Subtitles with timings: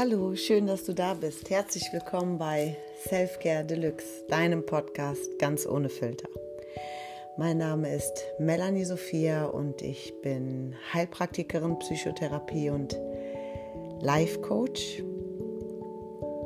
[0.00, 1.50] Hallo, schön, dass du da bist.
[1.50, 2.74] Herzlich willkommen bei
[3.06, 6.26] Selfcare Deluxe, deinem Podcast ganz ohne Filter.
[7.36, 12.98] Mein Name ist Melanie Sophia und ich bin Heilpraktikerin Psychotherapie und
[14.00, 15.02] Life Coach.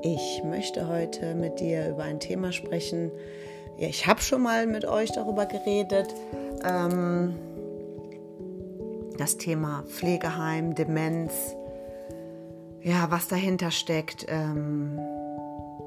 [0.02, 3.12] Ich möchte heute mit dir über ein Thema sprechen.
[3.78, 6.12] Ja, ich habe schon mal mit euch darüber geredet.
[6.68, 7.36] Ähm,
[9.16, 11.54] das Thema Pflegeheim, Demenz,
[12.84, 14.98] ja, was dahinter steckt, ähm,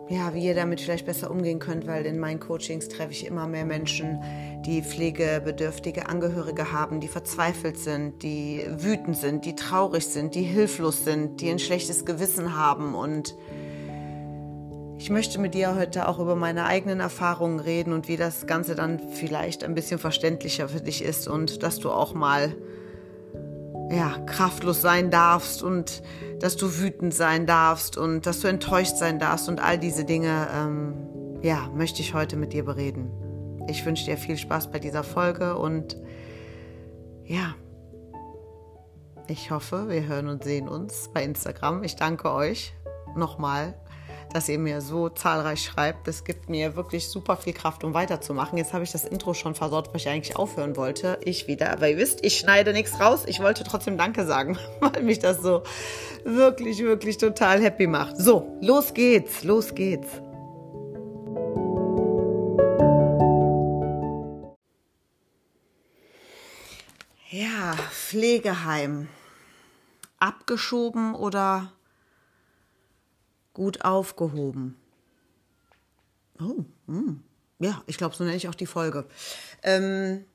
[0.09, 3.47] ja, wie ihr damit vielleicht besser umgehen könnt, weil in meinen Coachings treffe ich immer
[3.47, 4.19] mehr Menschen,
[4.65, 11.03] die pflegebedürftige Angehörige haben, die verzweifelt sind, die wütend sind, die traurig sind, die hilflos
[11.03, 12.95] sind, die ein schlechtes Gewissen haben.
[12.95, 13.35] Und
[14.97, 18.73] ich möchte mit dir heute auch über meine eigenen Erfahrungen reden und wie das Ganze
[18.73, 22.55] dann vielleicht ein bisschen verständlicher für dich ist und dass du auch mal
[23.89, 26.03] ja, kraftlos sein darfst und
[26.39, 30.47] dass du wütend sein darfst und dass du enttäuscht sein darfst und all diese Dinge,
[30.53, 30.95] ähm,
[31.41, 33.09] ja, möchte ich heute mit dir bereden.
[33.67, 35.97] Ich wünsche dir viel Spaß bei dieser Folge und
[37.23, 37.55] ja,
[39.27, 41.83] ich hoffe, wir hören und sehen uns bei Instagram.
[41.83, 42.73] Ich danke euch
[43.15, 43.75] nochmal
[44.33, 46.07] dass ihr mir so zahlreich schreibt.
[46.07, 48.57] Das gibt mir wirklich super viel Kraft, um weiterzumachen.
[48.57, 51.19] Jetzt habe ich das Intro schon versaut, wo ich eigentlich aufhören wollte.
[51.23, 51.71] Ich wieder.
[51.71, 53.23] Aber ihr wisst, ich schneide nichts raus.
[53.25, 55.63] Ich wollte trotzdem Danke sagen, weil mich das so
[56.23, 58.17] wirklich, wirklich total happy macht.
[58.17, 60.07] So, los geht's, los geht's.
[67.29, 69.09] Ja, Pflegeheim.
[70.19, 71.71] Abgeschoben oder
[73.57, 74.77] gut aufgehoben.
[76.39, 77.23] Oh, hm.
[77.57, 79.07] ja, ich glaube, so nenne ich auch die Folge.
[79.63, 80.25] Ähm,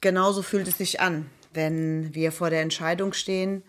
[0.00, 3.64] genauso fühlt es sich an, wenn wir vor der Entscheidung stehen,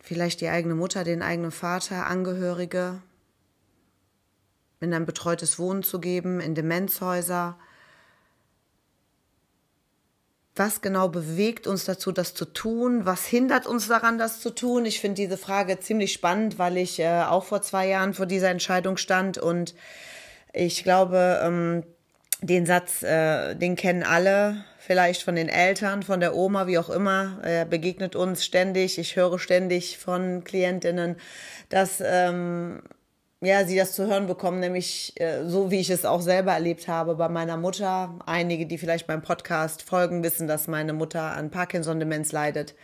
[0.00, 3.02] vielleicht die eigene Mutter, den eigenen Vater, Angehörige
[4.80, 7.58] in ein betreutes Wohnen zu geben, in Demenzhäuser
[10.56, 13.06] was genau bewegt uns dazu, das zu tun?
[13.06, 14.86] Was hindert uns daran, das zu tun?
[14.86, 18.50] Ich finde diese Frage ziemlich spannend, weil ich äh, auch vor zwei Jahren vor dieser
[18.50, 19.74] Entscheidung stand und
[20.52, 21.84] ich glaube, ähm,
[22.40, 26.90] den Satz, äh, den kennen alle, vielleicht von den Eltern, von der Oma, wie auch
[26.90, 28.98] immer, er begegnet uns ständig.
[28.98, 31.16] Ich höre ständig von Klientinnen,
[31.68, 32.82] dass ähm,
[33.42, 36.88] ja, sie das zu hören bekommen, nämlich äh, so wie ich es auch selber erlebt
[36.88, 38.18] habe bei meiner Mutter.
[38.24, 42.74] Einige, die vielleicht beim Podcast folgen, wissen, dass meine Mutter an Parkinson-Demenz leidet.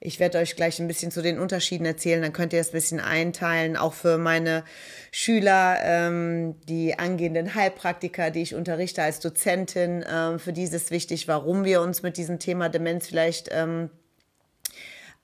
[0.00, 2.72] Ich werde euch gleich ein bisschen zu den Unterschieden erzählen, dann könnt ihr es ein
[2.72, 4.64] bisschen einteilen, auch für meine
[5.10, 10.04] Schüler, ähm, die angehenden Heilpraktiker, die ich unterrichte als Dozentin.
[10.06, 13.88] Ähm, für die ist es wichtig, warum wir uns mit diesem Thema Demenz vielleicht ähm,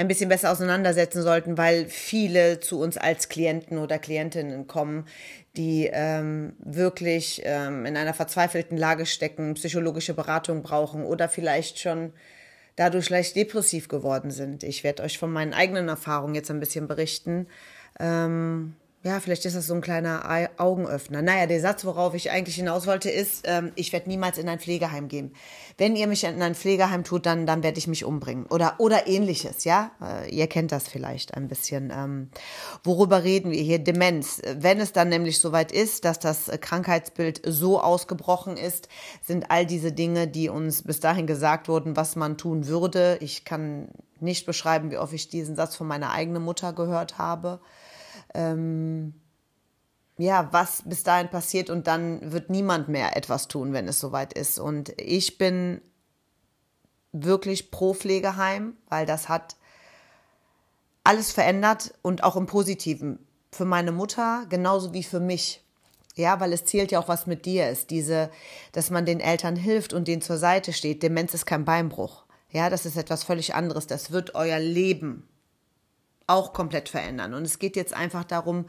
[0.00, 5.05] ein bisschen besser auseinandersetzen sollten, weil viele zu uns als Klienten oder Klientinnen kommen,
[5.59, 12.15] die ähm, wirklich ähm, in einer verzweifelten Lage stecken, psychologische Beratung brauchen oder vielleicht schon
[12.77, 14.62] dadurch leicht depressiv geworden sind.
[14.62, 17.47] Ich werde euch von meinen eigenen Erfahrungen jetzt ein bisschen berichten.
[17.99, 21.22] Ähm, ja, vielleicht ist das so ein kleiner Augenöffner.
[21.22, 24.59] Naja, der Satz, worauf ich eigentlich hinaus wollte, ist, ähm, ich werde niemals in ein
[24.59, 25.34] Pflegeheim gehen.
[25.78, 28.44] Wenn ihr mich in ein Pflegeheim tut, dann, dann werde ich mich umbringen.
[28.44, 29.93] Oder, oder ähnliches, ja?
[30.03, 31.91] Äh, ihr kennt das vielleicht ein bisschen.
[31.97, 32.28] Ähm,
[32.84, 33.78] worüber reden wir hier?
[33.78, 34.43] Demenz.
[34.59, 38.89] Wenn es dann nämlich soweit ist, dass das Krankheitsbild so ausgebrochen ist,
[39.22, 43.16] sind all diese Dinge, die uns bis dahin gesagt wurden, was man tun würde.
[43.22, 43.89] Ich kann
[44.21, 47.60] nicht beschreiben, wie oft ich diesen Satz von meiner eigenen Mutter gehört habe
[48.35, 49.15] ähm,
[50.19, 54.35] ja, was bis dahin passiert und dann wird niemand mehr etwas tun, wenn es soweit
[54.35, 54.59] ist.
[54.59, 55.81] Und ich bin
[57.13, 59.57] wirklich pro Pflegeheim, weil das hat
[61.05, 63.19] alles verändert und auch im Positiven.
[63.53, 65.65] Für meine Mutter genauso wie für mich.
[66.17, 67.91] Ja, weil es zählt ja auch, was mit dir ist.
[67.91, 68.31] Diese,
[68.73, 71.03] dass man den Eltern hilft und denen zur Seite steht.
[71.03, 72.25] Demenz ist kein Beinbruch.
[72.51, 73.87] Ja, das ist etwas völlig anderes.
[73.87, 75.27] Das wird euer Leben
[76.30, 77.34] auch komplett verändern.
[77.34, 78.66] Und es geht jetzt einfach darum,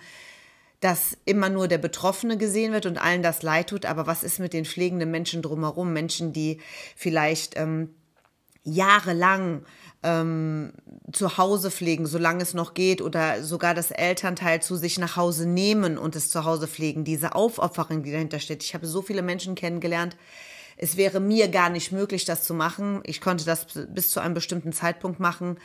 [0.82, 3.86] dass immer nur der Betroffene gesehen wird und allen das leid tut.
[3.86, 5.94] Aber was ist mit den pflegenden Menschen drumherum?
[5.94, 6.60] Menschen, die
[6.96, 7.94] vielleicht ähm,
[8.64, 9.64] jahrelang
[10.04, 10.74] ähm,
[11.12, 15.48] zu Hause pflegen, solange es noch geht, oder sogar das Elternteil zu sich nach Hause
[15.48, 17.04] nehmen und es zu Hause pflegen.
[17.04, 18.64] Diese Aufopferung, die dahinter steht.
[18.64, 20.18] Ich habe so viele Menschen kennengelernt.
[20.78, 23.02] Es wäre mir gar nicht möglich, das zu machen.
[23.04, 25.60] Ich konnte das bis zu einem bestimmten Zeitpunkt machen.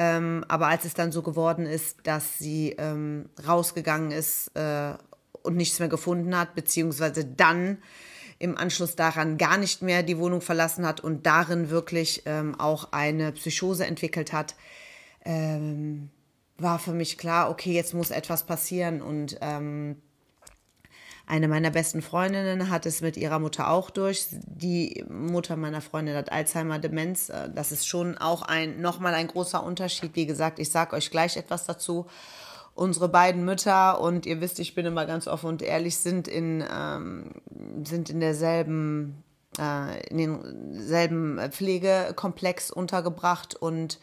[0.00, 4.92] Ähm, aber als es dann so geworden ist, dass sie ähm, rausgegangen ist äh,
[5.42, 7.78] und nichts mehr gefunden hat, beziehungsweise dann
[8.38, 12.92] im Anschluss daran gar nicht mehr die Wohnung verlassen hat und darin wirklich ähm, auch
[12.92, 14.54] eine Psychose entwickelt hat,
[15.24, 16.10] ähm,
[16.58, 19.02] war für mich klar, okay, jetzt muss etwas passieren.
[19.02, 19.96] Und ähm,
[21.28, 24.28] eine meiner besten Freundinnen hat es mit ihrer Mutter auch durch.
[24.30, 27.28] Die Mutter meiner Freundin hat Alzheimer-Demenz.
[27.28, 30.12] Äh, das ist schon auch ein nochmal ein großer Unterschied.
[30.14, 32.06] Wie gesagt, ich sage euch gleich etwas dazu.
[32.74, 36.64] Unsere beiden Mütter und ihr wisst, ich bin immer ganz offen und ehrlich, sind in
[36.72, 37.34] ähm,
[37.84, 39.22] sind in derselben
[39.58, 40.16] äh, in
[40.72, 43.98] denselben Pflegekomplex untergebracht und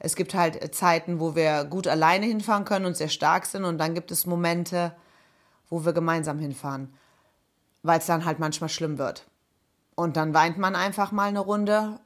[0.00, 3.78] es gibt halt Zeiten, wo wir gut alleine hinfahren können und sehr stark sind und
[3.78, 4.92] dann gibt es Momente,
[5.68, 6.94] wo wir gemeinsam hinfahren,
[7.82, 9.26] weil es dann halt manchmal schlimm wird.
[9.94, 12.00] Und dann weint man einfach mal eine Runde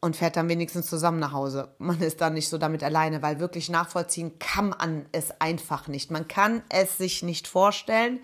[0.00, 1.74] und fährt dann wenigstens zusammen nach Hause.
[1.78, 6.10] Man ist dann nicht so damit alleine, weil wirklich nachvollziehen kann man es einfach nicht.
[6.10, 8.20] Man kann es sich nicht vorstellen,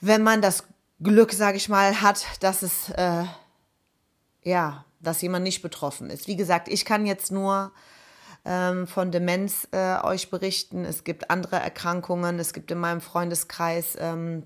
[0.00, 0.64] wenn man das
[1.00, 3.24] Glück, sage ich mal, hat, dass es äh,
[4.42, 6.28] ja dass jemand nicht betroffen ist.
[6.28, 7.72] Wie gesagt, ich kann jetzt nur
[8.44, 10.84] ähm, von Demenz äh, euch berichten.
[10.84, 12.38] Es gibt andere Erkrankungen.
[12.38, 14.44] Es gibt in meinem Freundeskreis ähm,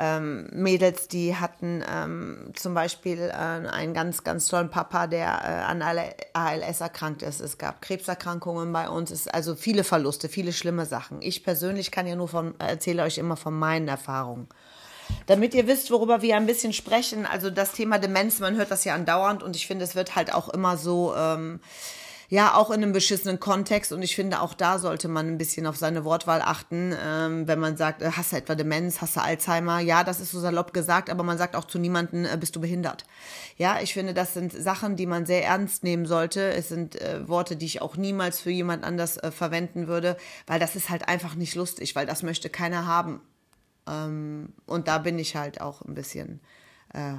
[0.00, 5.70] ähm, Mädels, die hatten ähm, zum Beispiel äh, einen ganz, ganz tollen Papa, der äh,
[5.70, 7.40] an ALS erkrankt ist.
[7.40, 9.10] Es gab Krebserkrankungen bei uns.
[9.10, 11.20] Es also viele Verluste, viele schlimme Sachen.
[11.20, 14.48] Ich persönlich kann ja nur von, erzähle euch immer von meinen Erfahrungen.
[15.26, 18.84] Damit ihr wisst, worüber wir ein bisschen sprechen, also das Thema Demenz, man hört das
[18.84, 21.60] ja andauernd und ich finde, es wird halt auch immer so, ähm,
[22.30, 25.66] ja, auch in einem beschissenen Kontext und ich finde, auch da sollte man ein bisschen
[25.66, 29.20] auf seine Wortwahl achten, ähm, wenn man sagt, äh, hast du etwa Demenz, hast du
[29.20, 29.80] Alzheimer?
[29.80, 32.60] Ja, das ist so salopp gesagt, aber man sagt auch zu niemandem, äh, bist du
[32.60, 33.04] behindert.
[33.56, 36.52] Ja, ich finde, das sind Sachen, die man sehr ernst nehmen sollte.
[36.52, 40.16] Es sind äh, Worte, die ich auch niemals für jemand anders äh, verwenden würde,
[40.46, 43.20] weil das ist halt einfach nicht lustig, weil das möchte keiner haben.
[43.88, 46.38] Ähm, und da bin ich halt auch ein bisschen,
[46.94, 47.14] äh,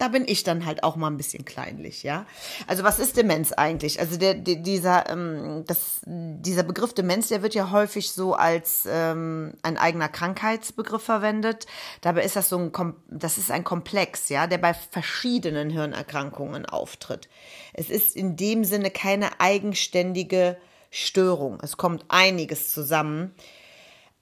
[0.00, 2.26] da bin ich dann halt auch mal ein bisschen kleinlich, ja.
[2.66, 4.00] Also was ist Demenz eigentlich?
[4.00, 8.86] Also der, der dieser, ähm, das, dieser Begriff Demenz, der wird ja häufig so als
[8.90, 11.66] ähm, ein eigener Krankheitsbegriff verwendet.
[12.00, 17.28] Dabei ist das so ein, das ist ein Komplex, ja, der bei verschiedenen Hirnerkrankungen auftritt.
[17.72, 20.56] Es ist in dem Sinne keine eigenständige
[20.90, 21.58] Störung.
[21.62, 23.34] Es kommt einiges zusammen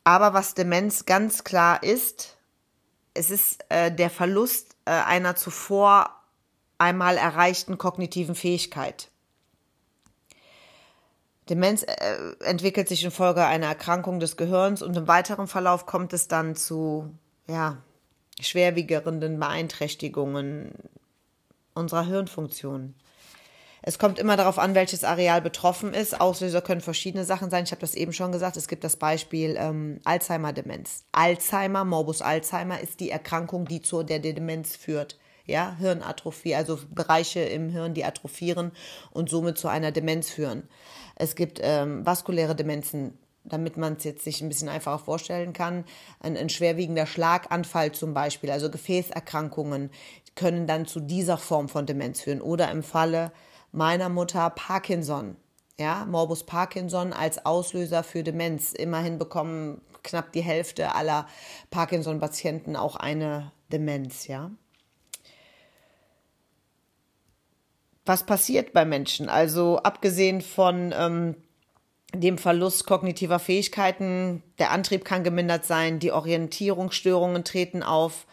[0.09, 2.39] aber was Demenz ganz klar ist,
[3.13, 6.11] es ist äh, der Verlust einer zuvor
[6.79, 9.11] einmal erreichten kognitiven Fähigkeit.
[11.49, 16.29] Demenz äh, entwickelt sich infolge einer Erkrankung des Gehirns und im weiteren Verlauf kommt es
[16.29, 17.11] dann zu
[17.46, 17.79] ja,
[18.40, 20.73] schwerwiegenden Beeinträchtigungen
[21.75, 22.94] unserer Hirnfunktion.
[23.83, 26.21] Es kommt immer darauf an, welches Areal betroffen ist.
[26.21, 27.65] Auslöser können verschiedene Sachen sein.
[27.65, 28.57] Ich habe das eben schon gesagt.
[28.57, 31.05] Es gibt das Beispiel ähm, Alzheimer-Demenz.
[31.13, 35.19] Alzheimer, Morbus Alzheimer, ist die Erkrankung, die zur der Demenz führt.
[35.47, 38.73] Ja, Hirnatrophie, also Bereiche im Hirn, die atrophieren
[39.11, 40.69] und somit zu einer Demenz führen.
[41.15, 45.85] Es gibt ähm, vaskuläre Demenzen, damit man es jetzt sich ein bisschen einfacher vorstellen kann.
[46.21, 49.91] Ein, ein, schwerwiegender Schlaganfall zum Beispiel, also Gefäßerkrankungen,
[50.35, 52.43] können dann zu dieser Form von Demenz führen.
[52.43, 53.33] Oder im Falle
[53.73, 55.37] meiner Mutter Parkinson.
[55.79, 58.73] Ja, Morbus Parkinson als Auslöser für Demenz.
[58.73, 61.26] Immerhin bekommen knapp die Hälfte aller
[61.70, 64.50] Parkinson-Patienten auch eine Demenz, ja.
[68.04, 69.28] Was passiert bei Menschen?
[69.28, 71.37] Also abgesehen von ähm,
[72.14, 78.26] dem Verlust kognitiver Fähigkeiten, der Antrieb kann gemindert sein, die Orientierungsstörungen treten auf.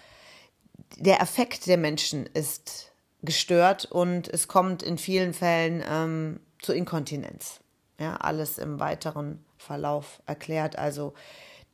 [0.98, 2.94] Der Effekt der Menschen ist
[3.26, 7.60] gestört und es kommt in vielen Fällen ähm, zu Inkontinenz.
[8.00, 10.78] Ja, alles im weiteren Verlauf erklärt.
[10.78, 11.14] Also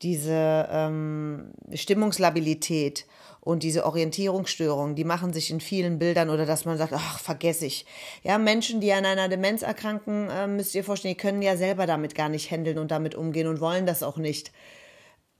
[0.01, 3.05] diese ähm, Stimmungslabilität
[3.39, 7.65] und diese Orientierungsstörung, die machen sich in vielen Bildern oder dass man sagt, ach, vergesse
[7.65, 7.85] ich.
[8.23, 11.87] Ja, Menschen, die an einer Demenz erkranken, äh, müsst ihr vorstellen, die können ja selber
[11.87, 14.51] damit gar nicht handeln und damit umgehen und wollen das auch nicht.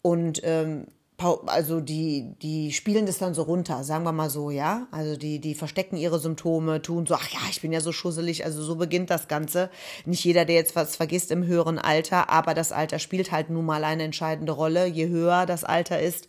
[0.01, 0.87] Und ähm,
[1.23, 4.87] also die, die spielen das dann so runter, sagen wir mal so, ja.
[4.91, 8.45] Also die, die verstecken ihre Symptome, tun so, ach ja, ich bin ja so schusselig,
[8.45, 9.69] also so beginnt das Ganze.
[10.05, 13.65] Nicht jeder, der jetzt was vergisst im höheren Alter, aber das Alter spielt halt nun
[13.65, 14.85] mal eine entscheidende Rolle.
[14.85, 16.27] Je höher das Alter ist,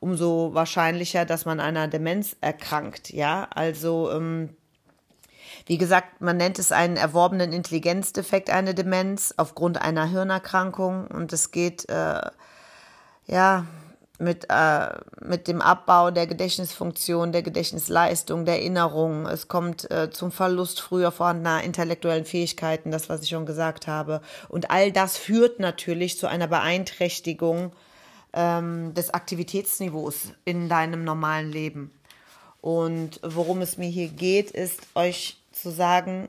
[0.00, 3.48] umso wahrscheinlicher, dass man einer Demenz erkrankt, ja.
[3.54, 4.50] Also, ähm,
[5.66, 11.06] wie gesagt, man nennt es einen erworbenen Intelligenzdefekt, eine Demenz, aufgrund einer Hirnerkrankung.
[11.06, 12.20] Und es geht, äh,
[13.26, 13.66] ja,
[14.22, 14.88] mit, äh,
[15.20, 19.26] mit dem Abbau der Gedächtnisfunktion, der Gedächtnisleistung, der Erinnerung.
[19.26, 24.22] Es kommt äh, zum Verlust früher vorhandener intellektuellen Fähigkeiten, das, was ich schon gesagt habe.
[24.48, 27.72] Und all das führt natürlich zu einer Beeinträchtigung
[28.32, 31.90] ähm, des Aktivitätsniveaus in deinem normalen Leben.
[32.60, 36.28] Und worum es mir hier geht, ist euch zu sagen,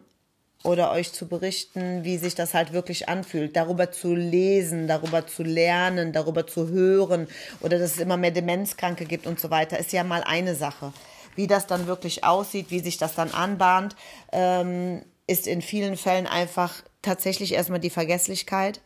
[0.63, 3.55] oder euch zu berichten, wie sich das halt wirklich anfühlt.
[3.55, 7.27] Darüber zu lesen, darüber zu lernen, darüber zu hören
[7.59, 10.93] oder dass es immer mehr Demenzkranke gibt und so weiter, ist ja mal eine Sache.
[11.35, 13.95] Wie das dann wirklich aussieht, wie sich das dann anbahnt,
[14.31, 18.81] ähm, ist in vielen Fällen einfach tatsächlich erstmal die Vergesslichkeit,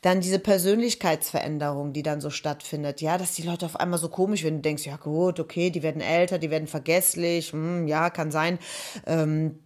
[0.00, 4.42] dann diese Persönlichkeitsveränderung, die dann so stattfindet, ja, dass die Leute auf einmal so komisch
[4.42, 8.30] werden, du denkst, ja gut, okay, die werden älter, die werden vergesslich, hm, ja, kann
[8.30, 8.58] sein,
[9.06, 9.58] ähm,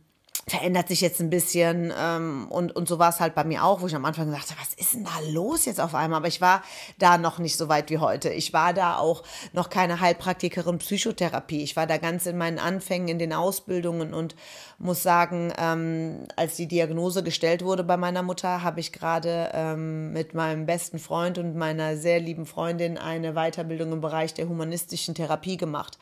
[0.49, 3.81] verändert sich jetzt ein bisschen ähm, und, und so war es halt bei mir auch,
[3.81, 6.19] wo ich am Anfang dachte, was ist denn da los jetzt auf einmal?
[6.19, 6.63] Aber ich war
[6.99, 8.31] da noch nicht so weit wie heute.
[8.31, 9.23] Ich war da auch
[9.53, 11.63] noch keine Heilpraktikerin Psychotherapie.
[11.63, 14.35] Ich war da ganz in meinen Anfängen, in den Ausbildungen und
[14.79, 20.13] muss sagen, ähm, als die Diagnose gestellt wurde bei meiner Mutter, habe ich gerade ähm,
[20.13, 25.15] mit meinem besten Freund und meiner sehr lieben Freundin eine Weiterbildung im Bereich der humanistischen
[25.15, 25.99] Therapie gemacht.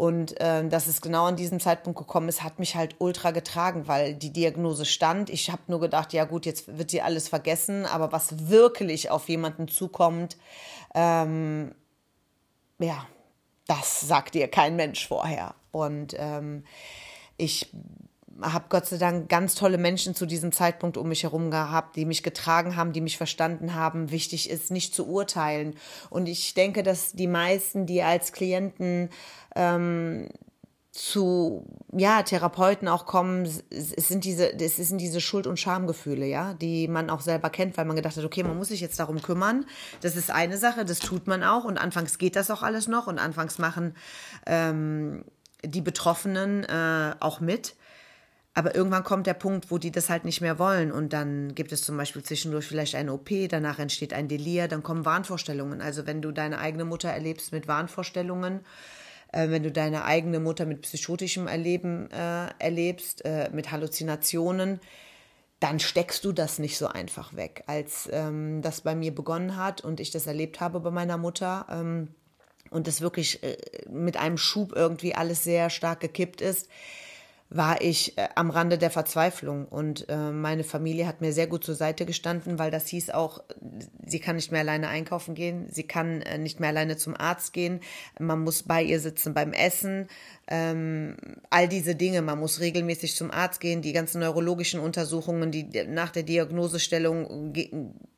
[0.00, 3.86] Und ähm, dass es genau an diesem Zeitpunkt gekommen ist, hat mich halt ultra getragen,
[3.86, 5.28] weil die Diagnose stand.
[5.28, 9.28] Ich habe nur gedacht, ja gut, jetzt wird sie alles vergessen, aber was wirklich auf
[9.28, 10.38] jemanden zukommt,
[10.94, 11.74] ähm,
[12.78, 13.06] ja,
[13.66, 15.54] das sagt dir kein Mensch vorher.
[15.70, 16.64] Und ähm,
[17.36, 17.70] ich
[18.42, 22.04] habe Gott sei Dank ganz tolle Menschen zu diesem Zeitpunkt um mich herum gehabt, die
[22.04, 24.10] mich getragen haben, die mich verstanden haben.
[24.10, 25.74] Wichtig ist, nicht zu urteilen.
[26.08, 29.10] Und ich denke, dass die meisten, die als Klienten
[29.54, 30.28] ähm,
[30.92, 36.54] zu ja Therapeuten auch kommen, es sind diese es sind diese Schuld und Schamgefühle, ja,
[36.54, 39.22] die man auch selber kennt, weil man gedacht hat, okay, man muss sich jetzt darum
[39.22, 39.66] kümmern.
[40.00, 43.06] Das ist eine Sache, das tut man auch und anfangs geht das auch alles noch
[43.06, 43.94] und anfangs machen
[44.46, 45.24] ähm,
[45.64, 47.76] die Betroffenen äh, auch mit.
[48.52, 50.90] Aber irgendwann kommt der Punkt, wo die das halt nicht mehr wollen.
[50.90, 54.82] Und dann gibt es zum Beispiel zwischendurch vielleicht eine OP, danach entsteht ein Delir, dann
[54.82, 55.80] kommen Wahnvorstellungen.
[55.80, 58.60] Also wenn du deine eigene Mutter erlebst mit Wahnvorstellungen,
[59.32, 64.80] äh, wenn du deine eigene Mutter mit psychotischem Erleben äh, erlebst, äh, mit Halluzinationen,
[65.60, 67.62] dann steckst du das nicht so einfach weg.
[67.66, 71.66] Als ähm, das bei mir begonnen hat und ich das erlebt habe bei meiner Mutter
[71.70, 72.08] ähm,
[72.70, 73.56] und das wirklich äh,
[73.88, 76.68] mit einem Schub irgendwie alles sehr stark gekippt ist,
[77.50, 79.66] war ich äh, am Rande der Verzweiflung.
[79.66, 83.42] Und äh, meine Familie hat mir sehr gut zur Seite gestanden, weil das hieß auch,
[84.06, 87.52] sie kann nicht mehr alleine einkaufen gehen, sie kann äh, nicht mehr alleine zum Arzt
[87.52, 87.80] gehen,
[88.18, 90.06] man muss bei ihr sitzen beim Essen,
[90.50, 91.16] ähm,
[91.48, 92.22] all diese Dinge.
[92.22, 93.82] Man muss regelmäßig zum Arzt gehen.
[93.82, 97.54] Die ganzen neurologischen Untersuchungen, die nach der Diagnosestellung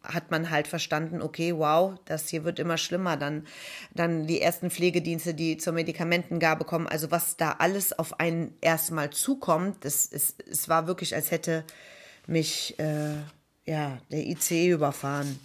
[0.02, 3.16] hat man halt verstanden, okay, wow, das hier wird immer schlimmer.
[3.16, 3.46] Dann,
[3.94, 6.86] dann die ersten Pflegedienste, die zur Medikamentengabe kommen.
[6.88, 11.64] Also was da alles auf einen erstmal zukommt, das ist, es war wirklich, als hätte
[12.26, 13.14] mich äh,
[13.66, 15.38] ja der IC überfahren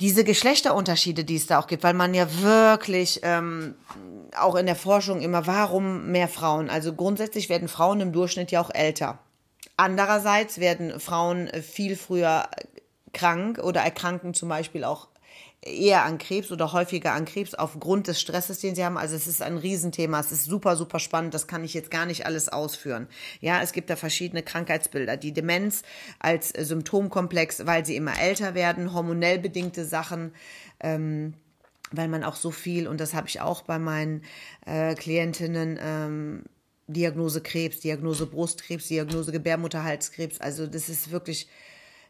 [0.00, 3.74] diese Geschlechterunterschiede, die es da auch gibt, weil man ja wirklich ähm,
[4.36, 6.70] auch in der Forschung immer, warum mehr Frauen?
[6.70, 9.18] Also grundsätzlich werden Frauen im Durchschnitt ja auch älter.
[9.76, 12.48] Andererseits werden Frauen viel früher
[13.12, 15.08] krank oder erkranken zum Beispiel auch
[15.62, 18.96] eher an Krebs oder häufiger an Krebs aufgrund des Stresses, den sie haben.
[18.96, 20.20] Also es ist ein Riesenthema.
[20.20, 21.34] Es ist super, super spannend.
[21.34, 23.08] Das kann ich jetzt gar nicht alles ausführen.
[23.40, 25.16] Ja, es gibt da verschiedene Krankheitsbilder.
[25.16, 25.82] Die Demenz
[26.20, 30.32] als Symptomkomplex, weil sie immer älter werden, hormonell bedingte Sachen.
[30.80, 31.34] Ähm,
[31.90, 34.22] weil man auch so viel, und das habe ich auch bei meinen
[34.66, 36.42] äh, Klientinnen, ähm,
[36.86, 40.40] Diagnose Krebs, Diagnose Brustkrebs, Diagnose Gebärmutterhalskrebs.
[40.40, 41.48] Also das ist wirklich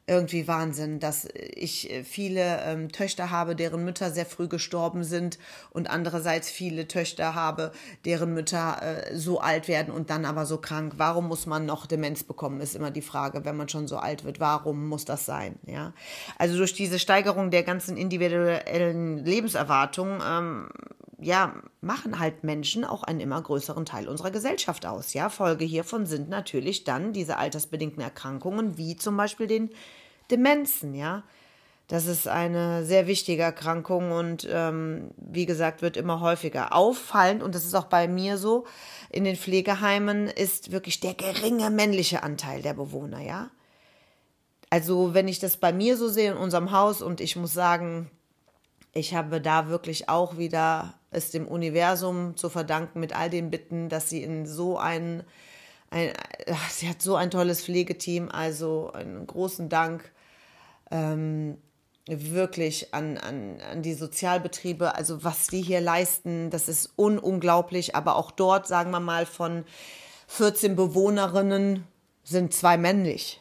[0.08, 5.38] irgendwie Wahnsinn, dass ich viele ähm, Töchter habe, deren Mütter sehr früh gestorben sind
[5.70, 7.72] und andererseits viele Töchter habe,
[8.04, 10.94] deren Mütter äh, so alt werden und dann aber so krank.
[10.96, 14.24] Warum muss man noch Demenz bekommen, ist immer die Frage, wenn man schon so alt
[14.24, 14.40] wird.
[14.40, 15.58] Warum muss das sein?
[15.66, 15.92] Ja,
[16.38, 20.68] also durch diese Steigerung der ganzen individuellen Lebenserwartung ähm,
[21.20, 25.14] ja, machen halt Menschen auch einen immer größeren Teil unserer Gesellschaft aus.
[25.14, 29.70] Ja, Folge hiervon sind natürlich dann diese altersbedingten Erkrankungen, wie zum Beispiel den
[30.30, 31.24] Demenzen, ja.
[31.88, 36.74] Das ist eine sehr wichtige Erkrankung und ähm, wie gesagt, wird immer häufiger.
[36.74, 38.66] Auffallend, und das ist auch bei mir so,
[39.08, 43.50] in den Pflegeheimen ist wirklich der geringe männliche Anteil der Bewohner, ja.
[44.70, 48.10] Also, wenn ich das bei mir so sehe in unserem Haus und ich muss sagen,
[48.98, 53.88] ich habe da wirklich auch wieder es dem Universum zu verdanken mit all den Bitten,
[53.88, 55.24] dass sie in so ein,
[55.90, 56.12] ein
[56.70, 60.10] sie hat so ein tolles Pflegeteam, also einen großen Dank
[60.90, 61.58] ähm,
[62.06, 67.94] wirklich an, an, an die Sozialbetriebe, also was die hier leisten, das ist ununglaublich.
[67.94, 69.64] Aber auch dort, sagen wir mal, von
[70.28, 71.86] 14 Bewohnerinnen
[72.24, 73.40] sind zwei männlich.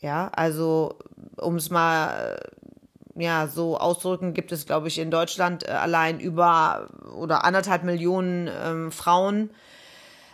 [0.00, 0.98] Ja, also
[1.36, 2.38] um es mal
[3.16, 8.48] ja, so auszudrücken, gibt es, glaube ich, in Deutschland äh, allein über oder anderthalb Millionen
[8.48, 9.50] ähm, Frauen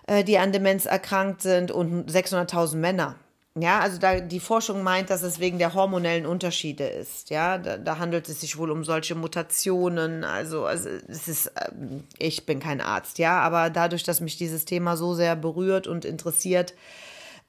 [0.07, 3.17] äh, die an Demenz erkrankt sind und 600.000 Männer.
[3.55, 7.29] Ja, also da die Forschung meint, dass es wegen der hormonellen Unterschiede ist.
[7.29, 10.25] Ja, da, da handelt es sich wohl um solche Mutationen.
[10.25, 14.65] Also, also es ist, ähm, ich bin kein Arzt, ja, aber dadurch, dass mich dieses
[14.65, 16.73] Thema so sehr berührt und interessiert,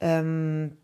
[0.01, 0.77] ähm,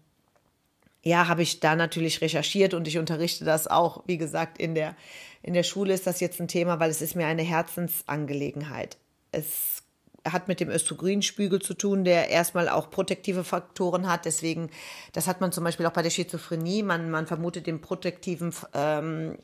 [1.03, 4.03] ja, habe ich da natürlich recherchiert und ich unterrichte das auch.
[4.05, 4.95] Wie gesagt, in der,
[5.41, 8.97] in der Schule ist das jetzt ein Thema, weil es ist mir eine Herzensangelegenheit.
[9.31, 9.83] Es
[10.27, 14.25] hat mit dem Östrogenspiegel zu tun, der erstmal auch protektive Faktoren hat.
[14.25, 14.69] Deswegen,
[15.13, 16.83] das hat man zum Beispiel auch bei der Schizophrenie.
[16.83, 19.37] Man, man vermutet den protektiven ähm,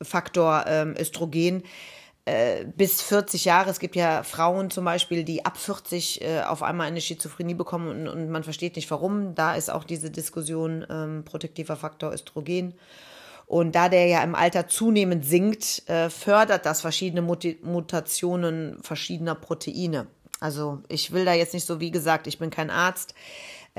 [0.00, 1.64] Faktor ähm, Östrogen
[2.28, 3.70] äh, bis 40 Jahre.
[3.70, 7.88] Es gibt ja Frauen zum Beispiel, die ab 40 äh, auf einmal eine Schizophrenie bekommen
[7.88, 9.34] und, und, man versteht nicht warum.
[9.34, 12.74] Da ist auch diese Diskussion ähm, protektiver Faktor Östrogen.
[13.46, 20.06] Und da der ja im Alter zunehmend sinkt, äh, fördert das verschiedene Mutationen verschiedener Proteine.
[20.38, 23.14] Also ich will da jetzt nicht so, wie gesagt, ich bin kein Arzt.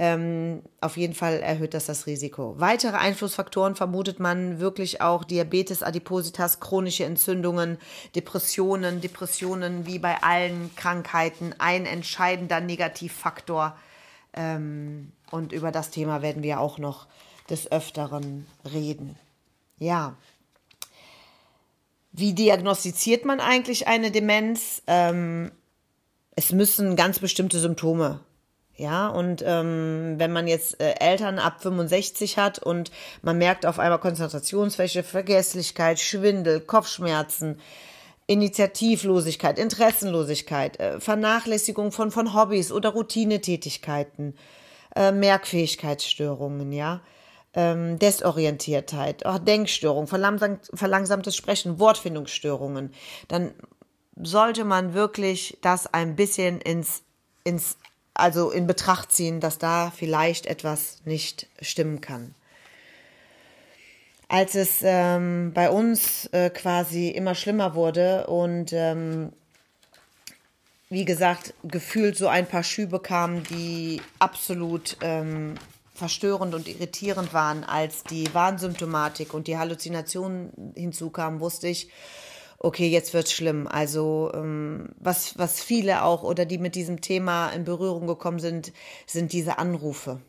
[0.02, 2.56] Ähm, auf jeden Fall erhöht das das Risiko.
[2.58, 7.78] Weitere Einflussfaktoren vermutet man wirklich auch Diabetes, Adipositas, chronische Entzündungen,
[8.16, 13.78] Depressionen, Depressionen wie bei allen Krankheiten, ein entscheidender Negativfaktor.
[14.32, 17.08] Ähm, und über das Thema werden wir auch noch
[17.50, 19.18] des Öfteren reden.
[19.80, 20.16] Ja.
[22.14, 24.82] Wie diagnostiziert man eigentlich eine Demenz?
[24.88, 25.52] Ähm,
[26.38, 28.22] es müssen ganz bestimmte Symptome
[28.80, 33.78] ja, und ähm, wenn man jetzt äh, Eltern ab 65 hat und man merkt auf
[33.78, 37.60] einmal Konzentrationsfläche, Vergesslichkeit, Schwindel, Kopfschmerzen,
[38.28, 44.36] Initiativlosigkeit, Interessenlosigkeit, äh, Vernachlässigung von, von Hobbys oder Routinetätigkeiten,
[44.96, 47.02] äh, Merkfähigkeitsstörungen, ja,
[47.56, 52.94] ähm, Desorientiertheit, auch Denkstörung, verlangsamt, verlangsamtes Sprechen, Wortfindungsstörungen,
[53.28, 53.52] dann
[54.16, 57.04] sollte man wirklich das ein bisschen ins,
[57.44, 57.78] ins,
[58.20, 62.36] also in Betracht ziehen, dass da vielleicht etwas nicht stimmen kann.
[64.28, 69.34] Als es ähm, bei uns äh, quasi immer schlimmer wurde und ähm,
[70.90, 75.56] wie gesagt, gefühlt so ein paar Schübe kamen, die absolut ähm,
[75.94, 81.90] verstörend und irritierend waren, als die Warnsymptomatik und die Halluzinationen hinzukamen, wusste ich,
[82.60, 83.68] okay, jetzt wird's schlimm.
[83.68, 88.74] Also ähm, was, was viele auch oder die mit diesem Thema in Berührung gekommen sind,
[89.08, 90.22] sind diese Anrufe.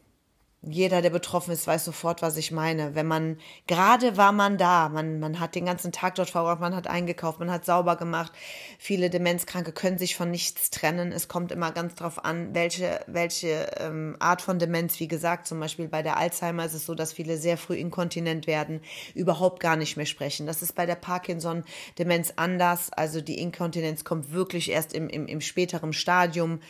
[0.62, 2.94] Jeder, der betroffen ist, weiß sofort, was ich meine.
[2.94, 6.77] Wenn man, gerade war man da, man, man hat den ganzen Tag dort verbracht, man
[6.77, 8.31] hat eingekauft, man hat sauber gemacht.
[8.79, 11.12] Viele Demenzkranke können sich von nichts trennen.
[11.12, 15.01] Es kommt immer ganz drauf an, welche, welche ähm, Art von Demenz.
[15.01, 18.46] Wie gesagt, zum Beispiel bei der Alzheimer ist es so, dass viele sehr früh inkontinent
[18.46, 18.83] werden,
[19.14, 20.46] überhaupt gar nicht mehr sprechen.
[20.46, 22.92] Das ist bei der Parkinson-Demenz anders.
[22.92, 26.61] Also die Inkontinenz kommt wirklich erst im, im, im späteren Stadium.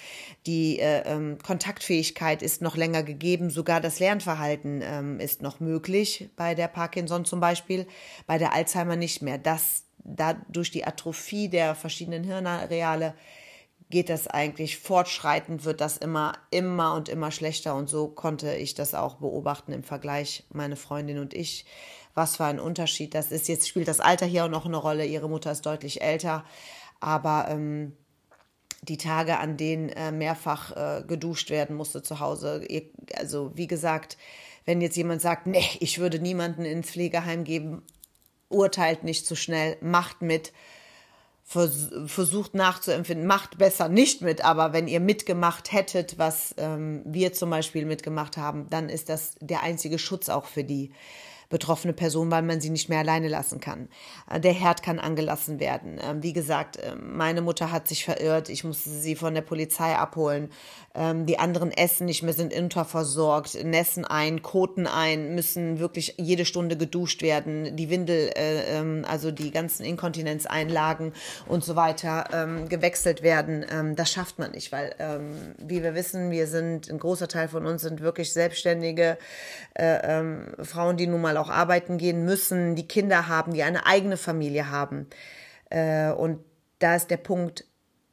[0.47, 6.31] Die äh, ähm, Kontaktfähigkeit ist noch länger gegeben, sogar das Lernverhalten ähm, ist noch möglich
[6.37, 7.87] bei der Parkinson zum Beispiel,
[8.27, 9.39] bei der Alzheimer nicht mehr.
[9.39, 13.15] Das da durch die Atrophie der verschiedenen Hirnareale
[13.91, 17.75] geht das eigentlich fortschreitend, wird das immer, immer und immer schlechter.
[17.75, 21.67] Und so konnte ich das auch beobachten im Vergleich, meine Freundin und ich.
[22.15, 23.47] Was für ein Unterschied das ist.
[23.47, 25.07] Jetzt spielt das Alter hier auch noch eine Rolle.
[25.07, 26.45] Ihre Mutter ist deutlich älter.
[26.99, 27.97] Aber ähm,
[28.83, 32.67] die Tage, an denen äh, mehrfach äh, geduscht werden musste zu Hause.
[33.15, 34.17] Also wie gesagt,
[34.65, 37.83] wenn jetzt jemand sagt, nee, ich würde niemanden ins Pflegeheim geben,
[38.49, 40.53] urteilt nicht zu schnell, macht mit,
[41.45, 47.33] vers versucht nachzuempfinden, macht besser nicht mit, aber wenn ihr mitgemacht hättet, was ähm, wir
[47.33, 50.93] zum Beispiel mitgemacht haben, dann ist das der einzige Schutz auch für die
[51.51, 53.89] betroffene Person, weil man sie nicht mehr alleine lassen kann.
[54.31, 56.01] Äh, der Herd kann angelassen werden.
[56.03, 58.49] Ähm, wie gesagt, äh, meine Mutter hat sich verirrt.
[58.49, 60.51] Ich musste sie von der Polizei abholen.
[60.95, 66.45] Ähm, die anderen essen nicht mehr, sind unterversorgt, nässen ein, koten ein, müssen wirklich jede
[66.45, 67.77] Stunde geduscht werden.
[67.77, 71.13] Die Windel, äh, ähm, also die ganzen Inkontinenzeinlagen
[71.49, 72.29] und so weiter
[72.69, 73.95] gewechselt werden.
[73.97, 74.95] Das schafft man nicht, weil,
[75.59, 79.19] wie wir wissen, wir sind, ein großer Teil von uns sind wirklich selbstständige
[79.75, 84.71] Frauen, die nun mal auch arbeiten gehen müssen, die Kinder haben, die eine eigene Familie
[84.71, 85.07] haben.
[85.71, 86.45] Äh, und
[86.79, 87.65] da ist der Punkt,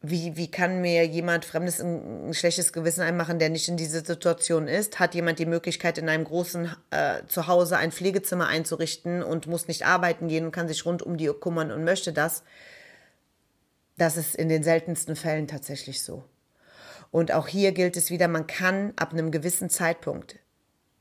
[0.01, 4.05] wie, wie kann mir jemand Fremdes ein, ein, schlechtes Gewissen einmachen, der nicht in dieser
[4.05, 4.99] Situation ist?
[4.99, 9.85] Hat jemand die Möglichkeit, in einem großen äh, Zuhause ein Pflegezimmer einzurichten und muss nicht
[9.85, 12.43] arbeiten gehen und kann sich rund um die kümmern und möchte das?
[13.97, 16.23] Das ist in den seltensten Fällen tatsächlich so.
[17.09, 20.37] Und auch hier gilt es wieder, man kann ab einem gewissen Zeitpunkt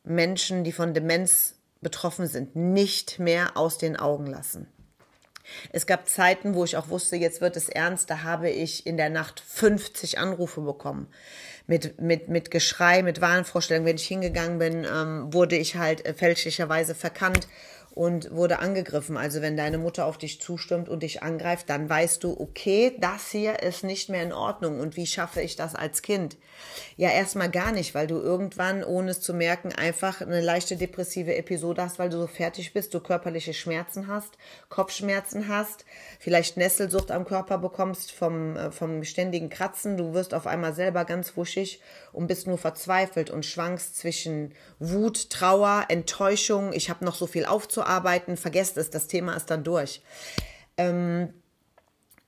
[0.04, 1.55] Menschen, die von Demenz
[1.86, 4.66] betroffen sind, nicht mehr aus den Augen lassen.
[5.70, 8.96] Es gab Zeiten, wo ich auch wusste, jetzt wird es ernst, da habe ich in
[8.96, 11.06] der Nacht 50 Anrufe bekommen.
[11.68, 13.86] Mit, mit, mit Geschrei, mit Wahnvorstellungen.
[13.86, 17.46] Wenn ich hingegangen bin, ähm, wurde ich halt äh, fälschlicherweise verkannt
[17.94, 19.16] und wurde angegriffen.
[19.16, 23.30] Also wenn deine Mutter auf dich zustimmt und dich angreift, dann weißt du, okay, das
[23.30, 24.80] hier ist nicht mehr in Ordnung.
[24.80, 26.36] Und wie schaffe ich das als Kind?
[26.96, 31.34] Ja, erstmal gar nicht, weil du irgendwann, ohne es zu merken, einfach eine leichte depressive
[31.36, 34.38] Episode hast, weil du so fertig bist, du körperliche Schmerzen hast,
[34.68, 35.84] Kopfschmerzen hast,
[36.18, 39.96] vielleicht Nesselsucht am Körper bekommst vom, äh, vom ständigen Kratzen.
[39.96, 41.80] Du wirst auf einmal selber ganz wuschig
[42.12, 46.72] und bist nur verzweifelt und schwankst zwischen Wut, Trauer, Enttäuschung.
[46.72, 50.02] Ich habe noch so viel aufzuarbeiten vergesst es, das Thema ist dann durch.
[50.78, 51.32] Ähm,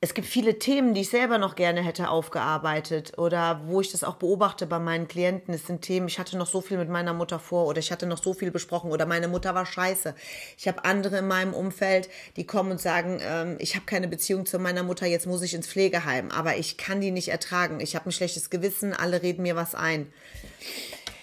[0.01, 4.05] es gibt viele Themen, die ich selber noch gerne hätte aufgearbeitet oder wo ich das
[4.05, 5.53] auch beobachte bei meinen Klienten.
[5.53, 8.07] Es sind Themen, ich hatte noch so viel mit meiner Mutter vor oder ich hatte
[8.07, 10.15] noch so viel besprochen oder meine Mutter war scheiße.
[10.57, 14.47] Ich habe andere in meinem Umfeld, die kommen und sagen, ähm, ich habe keine Beziehung
[14.47, 17.81] zu meiner Mutter, jetzt muss ich ins Pflegeheim, aber ich kann die nicht ertragen.
[17.81, 20.13] Ich habe ein schlechtes Gewissen, alle reden mir was ein.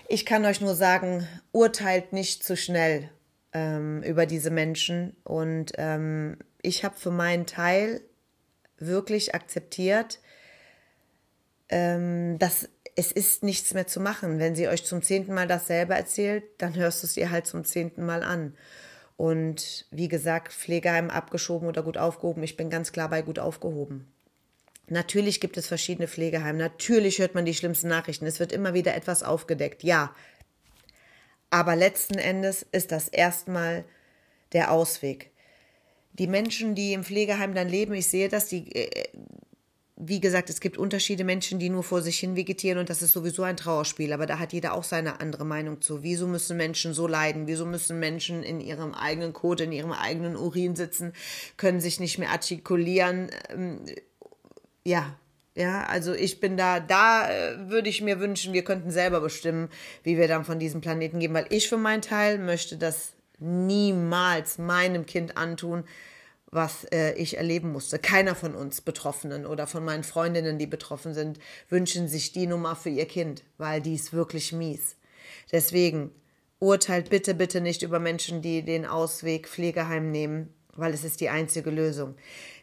[0.09, 3.09] Ich kann euch nur sagen, urteilt nicht zu schnell
[3.53, 5.15] ähm, über diese Menschen.
[5.23, 8.01] Und ähm, ich habe für meinen Teil
[8.77, 10.19] wirklich akzeptiert,
[11.69, 14.39] ähm, dass es ist nichts mehr zu machen.
[14.39, 17.65] Wenn sie euch zum zehnten Mal dasselbe erzählt, dann hörst du es ihr halt zum
[17.65, 18.55] zehnten Mal an.
[19.17, 22.43] Und wie gesagt, Pflegeheim abgeschoben oder gut aufgehoben.
[22.43, 24.11] Ich bin ganz klar bei gut aufgehoben.
[24.87, 26.59] Natürlich gibt es verschiedene Pflegeheime.
[26.59, 28.25] Natürlich hört man die schlimmsten Nachrichten.
[28.25, 29.83] Es wird immer wieder etwas aufgedeckt.
[29.83, 30.13] Ja,
[31.49, 33.85] aber letzten Endes ist das erstmal
[34.53, 35.31] der Ausweg.
[36.17, 39.03] Die Menschen, die im Pflegeheim dann leben, ich sehe das, die, äh,
[39.97, 43.13] wie gesagt, es gibt Unterschiede Menschen, die nur vor sich hin vegetieren und das ist
[43.13, 46.03] sowieso ein Trauerspiel, aber da hat jeder auch seine andere Meinung zu.
[46.03, 47.47] Wieso müssen Menschen so leiden?
[47.47, 51.13] Wieso müssen Menschen in ihrem eigenen Kot, in ihrem eigenen Urin sitzen,
[51.57, 53.29] können sich nicht mehr artikulieren?
[53.49, 53.85] Ähm,
[54.83, 55.17] ja,
[55.55, 59.69] ja, also ich bin da, da äh, würde ich mir wünschen, wir könnten selber bestimmen,
[60.03, 64.57] wie wir dann von diesem Planeten gehen, weil ich für meinen Teil möchte das niemals
[64.57, 65.83] meinem Kind antun,
[66.51, 67.99] was äh, ich erleben musste.
[67.99, 72.75] Keiner von uns Betroffenen oder von meinen Freundinnen, die betroffen sind, wünschen sich die Nummer
[72.75, 74.95] für ihr Kind, weil die ist wirklich mies.
[75.51, 76.11] Deswegen
[76.59, 81.29] urteilt bitte, bitte nicht über Menschen, die den Ausweg Pflegeheim nehmen, weil es ist die
[81.29, 82.15] einzige Lösung.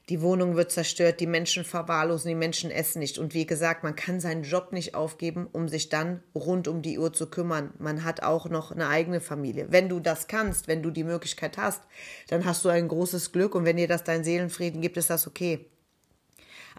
[0.08, 3.18] Die Wohnung wird zerstört, die Menschen verwahrlosen, die Menschen essen nicht.
[3.18, 6.98] Und wie gesagt, man kann seinen Job nicht aufgeben, um sich dann rund um die
[6.98, 7.72] Uhr zu kümmern.
[7.78, 9.66] Man hat auch noch eine eigene Familie.
[9.70, 11.82] Wenn du das kannst, wenn du die Möglichkeit hast,
[12.28, 13.54] dann hast du ein großes Glück.
[13.54, 15.66] Und wenn dir das deinen Seelenfrieden gibt, ist das okay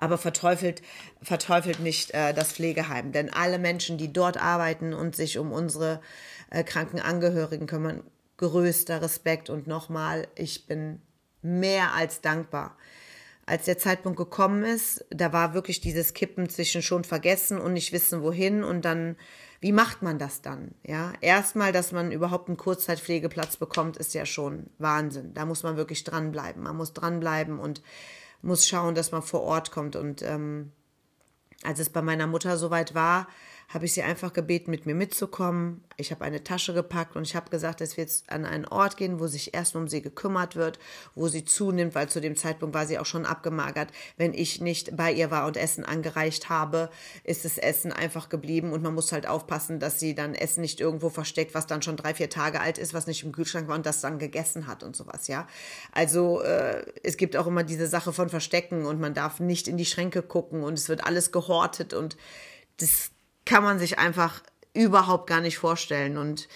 [0.04, 0.82] aber verteufelt,
[1.22, 3.12] verteufelt nicht äh, das Pflegeheim.
[3.12, 6.02] Denn alle Menschen, die dort arbeiten und sich um unsere
[6.50, 8.04] äh, kranken Angehörigen kümmern,
[8.38, 9.50] größter Respekt.
[9.50, 11.02] Und nochmal, ich bin
[11.42, 12.78] mehr als dankbar
[13.46, 17.92] als der Zeitpunkt gekommen ist, da war wirklich dieses Kippen zwischen schon vergessen und nicht
[17.92, 19.18] wissen wohin und dann,
[19.60, 20.76] wie macht man das dann?
[20.86, 25.34] Ja, erstmal, dass man überhaupt einen Kurzzeitpflegeplatz bekommt, ist ja schon Wahnsinn.
[25.34, 26.64] Da muss man wirklich dranbleiben.
[26.64, 27.82] Man muss dranbleiben und
[28.42, 29.96] muss schauen, dass man vor Ort kommt.
[29.96, 30.72] Und ähm,
[31.64, 33.28] als es bei meiner Mutter soweit war,
[33.70, 35.84] habe ich sie einfach gebeten, mit mir mitzukommen.
[35.98, 38.98] Ich habe eine Tasche gepackt und ich habe gesagt, dass wir jetzt an einen Ort
[38.98, 40.80] gehen, wo sich erst um sie gekümmert wird,
[41.16, 43.92] wo sie zunimmt, weil zu dem Zeitpunkt war sie auch schon abgemagert.
[44.18, 46.90] Wenn ich nicht bei ihr war und Essen angereicht habe,
[47.24, 50.80] ist das Essen einfach geblieben und man muss halt aufpassen, dass sie dann Essen nicht
[50.80, 53.76] irgendwo versteckt, was dann schon drei, vier Tage alt ist, was nicht im Kühlschrank war
[53.76, 55.48] und das dann gegessen hat und sowas, ja.
[55.92, 59.78] Also äh, es gibt auch immer diese Sache von Verstecken und man darf nicht in
[59.78, 62.18] die Schränke gucken und es wird alles gehortet und
[62.78, 63.12] das
[63.46, 64.42] kann man sich einfach
[64.74, 66.18] überhaupt gar nicht vorstellen.
[66.18, 66.48] Und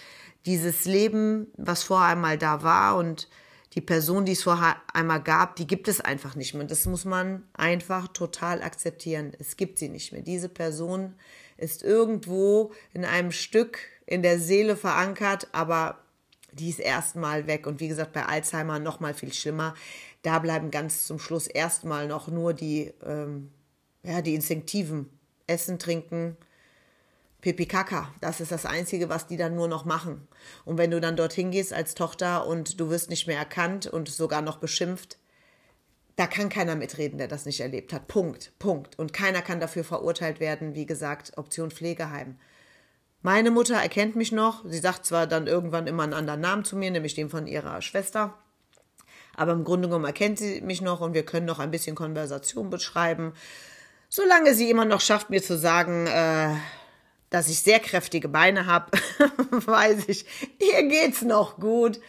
[0.46, 3.28] dieses Leben, was vorher einmal da war und
[3.74, 6.62] die Person, die es vorher einmal gab, die gibt es einfach nicht mehr.
[6.62, 9.32] Und das muss man einfach total akzeptieren.
[9.38, 10.22] Es gibt sie nicht mehr.
[10.22, 11.14] Diese Person
[11.56, 15.98] ist irgendwo in einem Stück in der Seele verankert, aber
[16.52, 17.66] die ist erstmal weg.
[17.66, 19.74] Und wie gesagt, bei Alzheimer noch mal viel schlimmer.
[20.22, 23.52] Da bleiben ganz zum Schluss erstmal noch nur die, ähm,
[24.02, 25.10] ja, die instinktiven
[25.46, 26.36] Essen, Trinken,
[27.40, 28.12] Pipi Kaka.
[28.20, 30.26] Das ist das Einzige, was die dann nur noch machen.
[30.64, 34.08] Und wenn du dann dorthin gehst als Tochter und du wirst nicht mehr erkannt und
[34.08, 35.18] sogar noch beschimpft,
[36.16, 38.08] da kann keiner mitreden, der das nicht erlebt hat.
[38.08, 38.98] Punkt, Punkt.
[38.98, 42.38] Und keiner kann dafür verurteilt werden, wie gesagt, Option Pflegeheim.
[43.22, 44.64] Meine Mutter erkennt mich noch.
[44.64, 47.82] Sie sagt zwar dann irgendwann immer einen anderen Namen zu mir, nämlich den von ihrer
[47.82, 48.34] Schwester.
[49.36, 52.70] Aber im Grunde genommen erkennt sie mich noch und wir können noch ein bisschen Konversation
[52.70, 53.32] beschreiben.
[54.08, 56.56] Solange sie immer noch schafft, mir zu sagen, äh,
[57.30, 58.90] dass ich sehr kräftige Beine habe,
[59.50, 60.24] weiß ich,
[60.58, 62.00] hier geht's noch gut.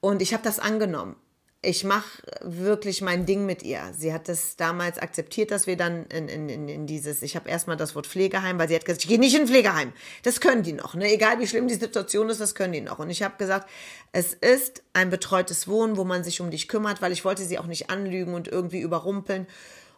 [0.00, 1.16] Und ich habe das angenommen.
[1.64, 3.92] ich mache wirklich mein Ding mit ihr.
[3.96, 7.76] Sie hat das damals akzeptiert, dass wir dann in, in, in, dieses, ich habe erstmal
[7.76, 9.92] das Wort Pflegeheim, weil sie hat gesagt, ich gehe nicht in Pflegeheim.
[10.24, 11.12] Das können die noch, ne?
[11.12, 12.98] Egal wie schlimm die Situation ist, das können die noch.
[12.98, 13.70] Und ich habe gesagt,
[14.10, 17.60] es ist ein betreutes Wohnen, wo man sich um dich kümmert, weil ich wollte sie
[17.60, 19.46] auch nicht anlügen und irgendwie überrumpeln.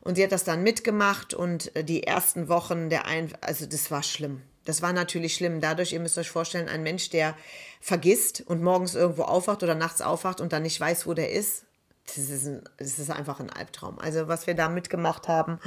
[0.02, 3.90] Und sie hat das dann mitgemacht und äh, die ersten Wochen der ein, also das
[3.90, 4.42] war schlimm.
[4.64, 5.60] Das war natürlich schlimm.
[5.60, 7.36] Dadurch, ihr müsst euch vorstellen, ein Mensch, der
[7.80, 11.64] vergisst und morgens irgendwo aufwacht oder nachts aufwacht und dann nicht weiß, wo der ist,
[12.06, 13.98] das ist, ein, das ist einfach ein Albtraum.
[13.98, 15.58] Also was wir da mitgemacht haben,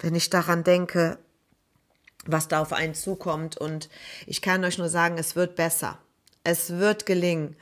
[0.00, 1.18] wenn ich daran denke,
[2.26, 3.56] was da auf einen zukommt.
[3.56, 3.88] Und
[4.26, 5.98] ich kann euch nur sagen, es wird besser.
[6.44, 7.56] Es wird gelingen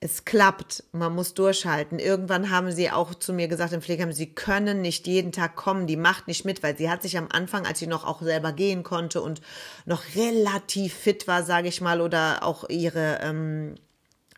[0.00, 1.98] es klappt, man muss durchhalten.
[1.98, 5.86] Irgendwann haben sie auch zu mir gesagt im Pflegeheim, sie können nicht jeden Tag kommen,
[5.86, 8.52] die macht nicht mit, weil sie hat sich am Anfang, als sie noch auch selber
[8.52, 9.40] gehen konnte und
[9.86, 13.76] noch relativ fit war, sage ich mal, oder auch ihre ähm,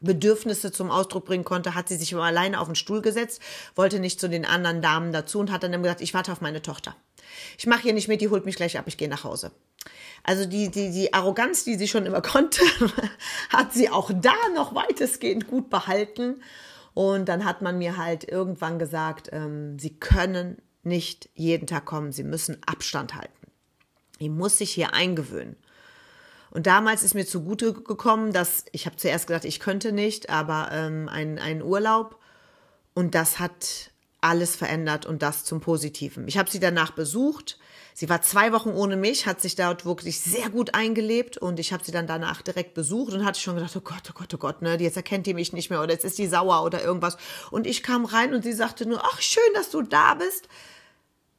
[0.00, 3.42] Bedürfnisse zum Ausdruck bringen konnte, hat sie sich immer alleine auf den Stuhl gesetzt,
[3.74, 6.62] wollte nicht zu den anderen Damen dazu und hat dann gesagt, ich warte auf meine
[6.62, 6.94] Tochter.
[7.58, 9.52] Ich mache hier nicht mit, die holt mich gleich ab, ich gehe nach Hause.
[10.22, 12.62] Also die, die, die Arroganz, die sie schon immer konnte,
[13.50, 16.42] hat sie auch da noch weitestgehend gut behalten.
[16.94, 22.12] Und dann hat man mir halt irgendwann gesagt, ähm, sie können nicht jeden Tag kommen,
[22.12, 23.32] sie müssen Abstand halten.
[24.18, 25.56] Ich muss sich hier eingewöhnen.
[26.50, 30.70] Und damals ist mir zugute gekommen, dass ich habe zuerst gedacht, ich könnte nicht, aber
[30.72, 32.18] ähm, ein, ein Urlaub.
[32.94, 36.26] Und das hat alles verändert und das zum Positiven.
[36.26, 37.58] Ich habe sie danach besucht.
[37.94, 41.72] Sie war zwei Wochen ohne mich, hat sich dort wirklich sehr gut eingelebt und ich
[41.72, 44.38] habe sie dann danach direkt besucht und hatte schon gedacht, oh Gott, oh Gott, oh
[44.38, 47.16] Gott, ne, jetzt erkennt die mich nicht mehr oder jetzt ist die sauer oder irgendwas.
[47.50, 50.48] Und ich kam rein und sie sagte nur, ach schön, dass du da bist.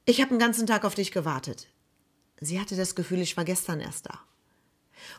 [0.06, 1.68] Ich habe den ganzen Tag auf dich gewartet.
[2.42, 4.20] Sie hatte das Gefühl, ich war gestern erst da.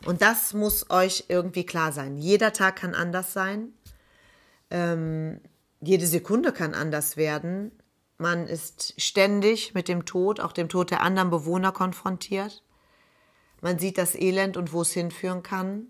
[0.05, 2.17] Und das muss euch irgendwie klar sein.
[2.17, 3.73] Jeder Tag kann anders sein.
[4.69, 5.41] Ähm,
[5.81, 7.71] jede Sekunde kann anders werden.
[8.17, 12.63] Man ist ständig mit dem Tod, auch dem Tod der anderen Bewohner konfrontiert.
[13.61, 15.87] Man sieht das Elend und wo es hinführen kann.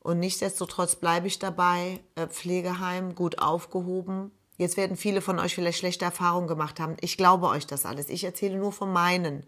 [0.00, 4.32] Und nichtsdestotrotz bleibe ich dabei, äh, Pflegeheim, gut aufgehoben.
[4.56, 6.96] Jetzt werden viele von euch vielleicht schlechte Erfahrungen gemacht haben.
[7.00, 8.08] Ich glaube euch das alles.
[8.08, 9.46] Ich erzähle nur von meinen.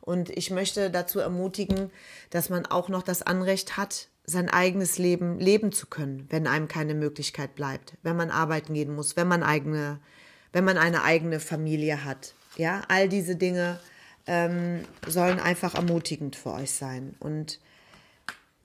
[0.00, 1.90] Und ich möchte dazu ermutigen,
[2.30, 6.68] dass man auch noch das Anrecht hat, sein eigenes Leben leben zu können, wenn einem
[6.68, 10.00] keine Möglichkeit bleibt, wenn man arbeiten gehen muss, wenn man eigene
[10.52, 12.34] wenn man eine eigene Familie hat.
[12.56, 13.80] Ja, all diese Dinge
[14.26, 17.14] ähm, sollen einfach ermutigend für euch sein.
[17.18, 17.58] Und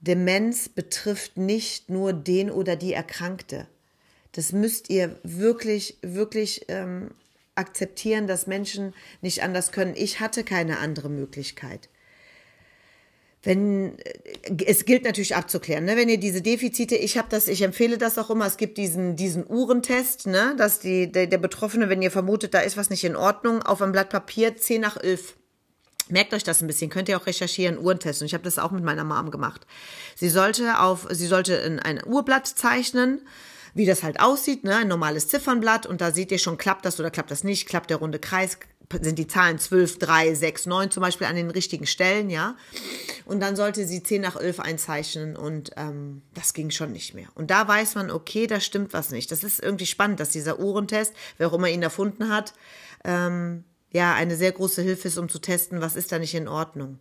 [0.02, 3.68] Demenz betrifft nicht nur den oder die Erkrankte.
[4.34, 7.12] Das müsst ihr wirklich, wirklich ähm,
[7.56, 9.96] akzeptieren, dass Menschen nicht anders können.
[9.96, 11.90] Ich hatte keine andere Möglichkeit
[13.48, 15.96] wenn äh, es gilt natürlich abzuklären, ne?
[15.96, 19.16] wenn ihr diese Defizite, ich habe das, ich empfehle das auch immer, es gibt diesen
[19.16, 23.06] diesen Uhrentest, ne, dass die der, der Betroffene, wenn ihr vermutet, da ist was nicht
[23.06, 25.36] in Ordnung, auf einem Blatt Papier 10 nach 11
[26.10, 28.22] Merkt euch das ein bisschen, könnt ihr auch recherchieren, Uhrentest.
[28.22, 29.68] Und ich habe das auch mit meiner Mom gemacht.
[30.16, 33.22] Sie sollte auf, sie sollte in ein Uhrblatt zeichnen,
[33.74, 35.86] wie das halt aussieht, ne, ein normales Ziffernblatt.
[35.86, 38.58] Und da seht ihr schon, klappt das oder klappt das nicht, klappt der runde Kreis,
[38.92, 42.56] sind die Zahlen 12, 3, 6, 9 zum Beispiel an den richtigen Stellen, ja.
[43.26, 47.28] Und dann sollte sie 10 nach 11 einzeichnen und ähm, das ging schon nicht mehr.
[47.36, 49.32] Und da weiß man, okay, da stimmt was nicht.
[49.32, 52.54] Das ist irgendwie spannend, dass dieser Uhrentest, wer auch immer ihn erfunden hat,
[53.04, 56.48] ähm, ja, eine sehr große Hilfe ist, um zu testen, was ist da nicht in
[56.48, 57.00] Ordnung.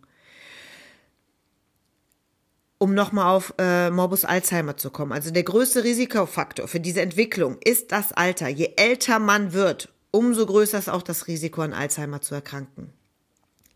[2.79, 5.11] Um nochmal auf äh, Morbus Alzheimer zu kommen.
[5.11, 8.49] Also der größte Risikofaktor für diese Entwicklung ist das Alter.
[8.49, 12.91] Je älter man wird, umso größer ist auch das Risiko, an Alzheimer zu erkranken.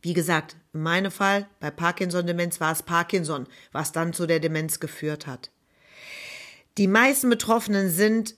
[0.01, 4.79] Wie gesagt, in meinem Fall bei Parkinson-Demenz war es Parkinson, was dann zu der Demenz
[4.79, 5.51] geführt hat.
[6.79, 8.35] Die meisten Betroffenen sind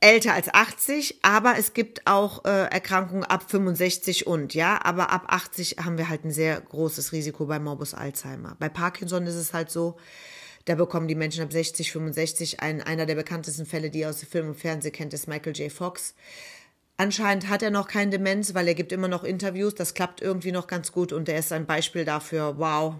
[0.00, 5.24] älter als 80, aber es gibt auch äh, Erkrankungen ab 65 und, ja, aber ab
[5.28, 8.56] 80 haben wir halt ein sehr großes Risiko bei Morbus Alzheimer.
[8.58, 9.96] Bei Parkinson ist es halt so,
[10.66, 14.22] da bekommen die Menschen ab 60, 65, ein, einer der bekanntesten Fälle, die ihr aus
[14.24, 15.72] Film und Fernsehen kennt, ist Michael J.
[15.72, 16.14] Fox.
[16.98, 19.74] Anscheinend hat er noch keine Demenz, weil er gibt immer noch Interviews.
[19.74, 22.94] Das klappt irgendwie noch ganz gut und er ist ein Beispiel dafür, wow,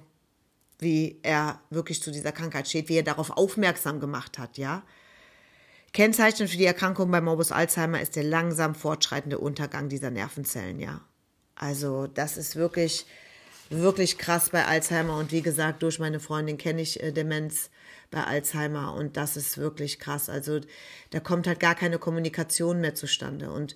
[0.78, 4.82] wie er wirklich zu dieser Krankheit steht, wie er darauf aufmerksam gemacht hat, ja.
[5.92, 11.00] Kennzeichnend für die Erkrankung bei Morbus Alzheimer ist der langsam fortschreitende Untergang dieser Nervenzellen, ja.
[11.54, 13.06] Also, das ist wirklich,
[13.70, 17.70] wirklich krass bei Alzheimer und wie gesagt, durch meine Freundin kenne ich äh, Demenz
[18.10, 20.28] bei Alzheimer und das ist wirklich krass.
[20.28, 20.60] Also
[21.10, 23.74] da kommt halt gar keine Kommunikation mehr zustande und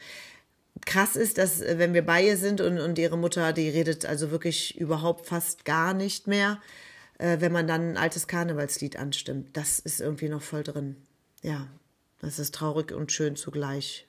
[0.87, 4.07] krass ist, dass äh, wenn wir bei ihr sind und, und ihre Mutter, die redet
[4.07, 6.61] also wirklich überhaupt fast gar nicht mehr,
[7.19, 9.57] äh, wenn man dann ein altes Karnevalslied anstimmt.
[9.57, 10.97] Das ist irgendwie noch voll drin.
[11.43, 11.69] Ja,
[12.23, 14.07] Es ist traurig und schön zugleich.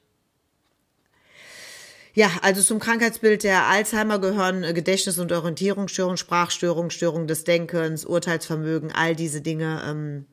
[2.13, 8.06] Ja, also zum Krankheitsbild der Alzheimer gehören äh, Gedächtnis- und Orientierungsstörungen, Sprachstörungen, Störungen des Denkens,
[8.06, 10.26] Urteilsvermögen, all diese Dinge ähm,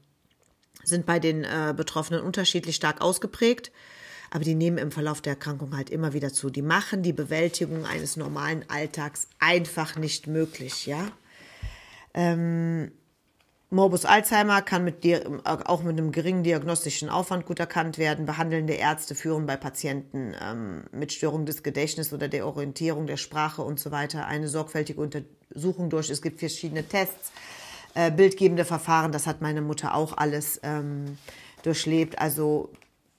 [0.83, 3.71] sind bei den äh, Betroffenen unterschiedlich stark ausgeprägt,
[4.31, 6.51] aber die nehmen im Verlauf der Erkrankung halt immer wieder zu.
[6.51, 11.13] Die machen die Bewältigung eines normalen Alltags einfach nicht möglich, ja.
[12.13, 12.91] Ähm,
[13.71, 15.05] Morbus Alzheimer kann mit
[15.45, 18.25] auch mit einem geringen diagnostischen Aufwand gut erkannt werden.
[18.25, 23.61] Behandelnde Ärzte führen bei Patienten ähm, mit Störung des Gedächtnisses oder der Orientierung, der Sprache
[23.61, 26.09] und so weiter eine sorgfältige Untersuchung durch.
[26.09, 27.31] Es gibt verschiedene Tests,
[27.95, 29.13] äh, bildgebende Verfahren.
[29.13, 31.19] Das hat meine Mutter auch alles ähm,
[31.63, 32.19] durchlebt.
[32.19, 32.71] Also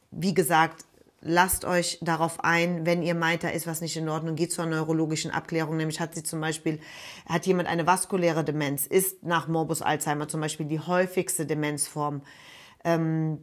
[0.09, 0.83] wie gesagt,
[1.21, 4.65] lasst euch darauf ein, wenn ihr meint, da ist was nicht in Ordnung, geht zur
[4.65, 5.77] neurologischen Abklärung.
[5.77, 6.79] Nämlich hat sie zum Beispiel,
[7.27, 12.21] hat jemand eine vaskuläre Demenz, ist nach Morbus Alzheimer zum Beispiel die häufigste Demenzform.
[12.83, 13.41] Ähm,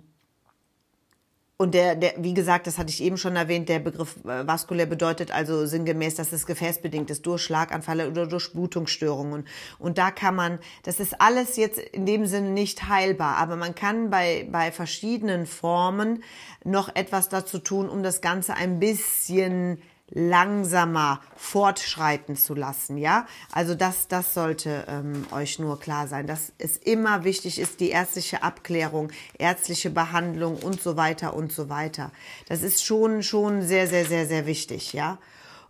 [1.59, 4.85] und der, der, wie gesagt, das hatte ich eben schon erwähnt, der Begriff äh, vaskulär
[4.85, 9.47] bedeutet also sinngemäß, dass es gefäßbedingt ist, durch Schlaganfälle oder durch Blutungsstörungen.
[9.79, 13.75] Und da kann man, das ist alles jetzt in dem Sinne nicht heilbar, aber man
[13.75, 16.23] kann bei, bei verschiedenen Formen
[16.63, 19.79] noch etwas dazu tun, um das Ganze ein bisschen
[20.11, 23.27] langsamer fortschreiten zu lassen, ja?
[23.53, 27.91] Also das, das sollte ähm, euch nur klar sein, dass es immer wichtig ist, die
[27.91, 32.13] ärztliche Abklärung, ärztliche Behandlung und so weiter und so weiter.
[32.49, 35.19] Das ist schon, schon sehr, sehr, sehr, sehr wichtig, ja?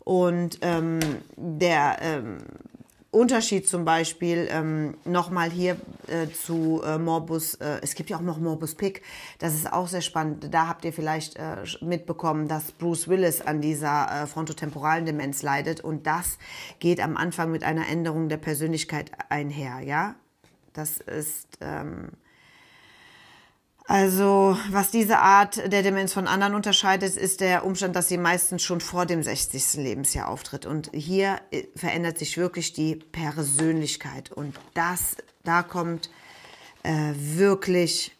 [0.01, 1.01] Und ähm,
[1.37, 2.39] der ähm,
[3.11, 8.23] Unterschied zum Beispiel ähm, nochmal hier äh, zu äh, Morbus, äh, es gibt ja auch
[8.23, 9.03] noch Morbus Pick,
[9.39, 10.49] das ist auch sehr spannend.
[10.53, 15.81] Da habt ihr vielleicht äh, mitbekommen, dass Bruce Willis an dieser äh, frontotemporalen Demenz leidet
[15.81, 16.39] und das
[16.79, 20.15] geht am Anfang mit einer Änderung der Persönlichkeit einher, ja.
[20.73, 22.11] Das ist ähm,
[23.89, 28.63] also, was diese Art der Demenz von anderen unterscheidet, ist der Umstand, dass sie meistens
[28.63, 29.75] schon vor dem 60.
[29.75, 30.67] Lebensjahr auftritt.
[30.67, 34.33] Und hier äh, verändert sich wirklich die Persönlichkeit.
[34.33, 36.11] Und das, da kommt
[36.83, 38.16] äh, wirklich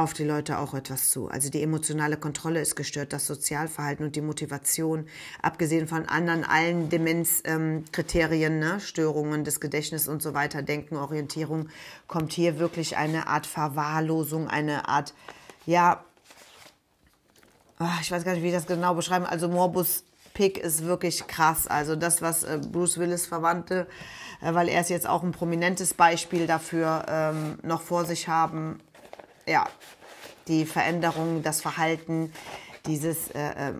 [0.00, 1.28] auf die Leute auch etwas zu.
[1.28, 5.06] Also die emotionale Kontrolle ist gestört, das Sozialverhalten und die Motivation,
[5.42, 11.68] abgesehen von anderen allen Demenzkriterien, ähm, ne, Störungen des Gedächtnisses und so weiter, Denken, Orientierung,
[12.06, 15.14] kommt hier wirklich eine Art Verwahrlosung, eine Art,
[15.66, 16.04] ja,
[17.78, 19.24] ah, ich weiß gar nicht, wie ich das genau beschreiben.
[19.24, 21.66] Also Morbus Pick ist wirklich krass.
[21.66, 23.86] Also das, was äh, Bruce Willis Verwandte,
[24.40, 28.78] äh, weil er ist jetzt auch ein prominentes Beispiel dafür, ähm, noch vor sich haben,
[29.50, 29.68] ja,
[30.46, 32.32] die Veränderung, das Verhalten,
[32.86, 33.74] dieses äh, äh,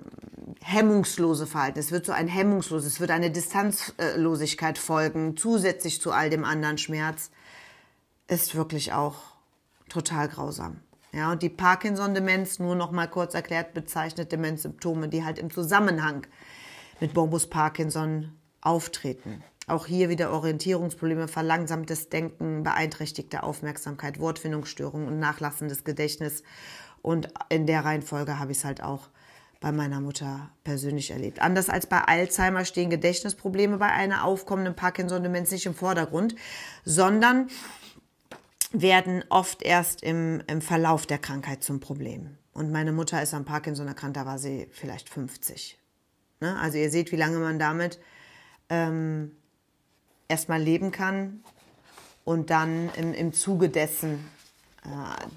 [0.63, 1.79] hemmungslose Verhalten.
[1.79, 6.77] Es wird so ein hemmungsloses, es wird eine Distanzlosigkeit folgen, zusätzlich zu all dem anderen
[6.77, 7.31] Schmerz,
[8.27, 9.17] ist wirklich auch
[9.89, 10.81] total grausam.
[11.13, 16.27] Ja, und die Parkinson-Demenz, nur noch mal kurz erklärt, bezeichnet Demenzsymptome, die halt im Zusammenhang
[17.01, 19.43] mit Morbus Parkinson auftreten.
[19.71, 26.43] Auch hier wieder Orientierungsprobleme, verlangsamtes Denken, beeinträchtigte Aufmerksamkeit, Wortfindungsstörungen und nachlassendes Gedächtnis.
[27.03, 29.09] Und in der Reihenfolge habe ich es halt auch
[29.61, 31.41] bei meiner Mutter persönlich erlebt.
[31.41, 36.35] Anders als bei Alzheimer stehen Gedächtnisprobleme bei einer aufkommenden Parkinson-Demenz nicht im Vordergrund,
[36.85, 37.49] sondern
[38.73, 42.39] werden oft erst im, im Verlauf der Krankheit zum Problem.
[42.53, 45.79] Und meine Mutter ist an Parkinson erkrankt, da war sie vielleicht 50.
[46.41, 46.59] Ne?
[46.59, 48.01] Also ihr seht, wie lange man damit
[48.69, 49.33] ähm,
[50.31, 51.43] erstmal leben kann
[52.25, 54.25] und dann im, im Zuge dessen
[54.85, 54.89] äh,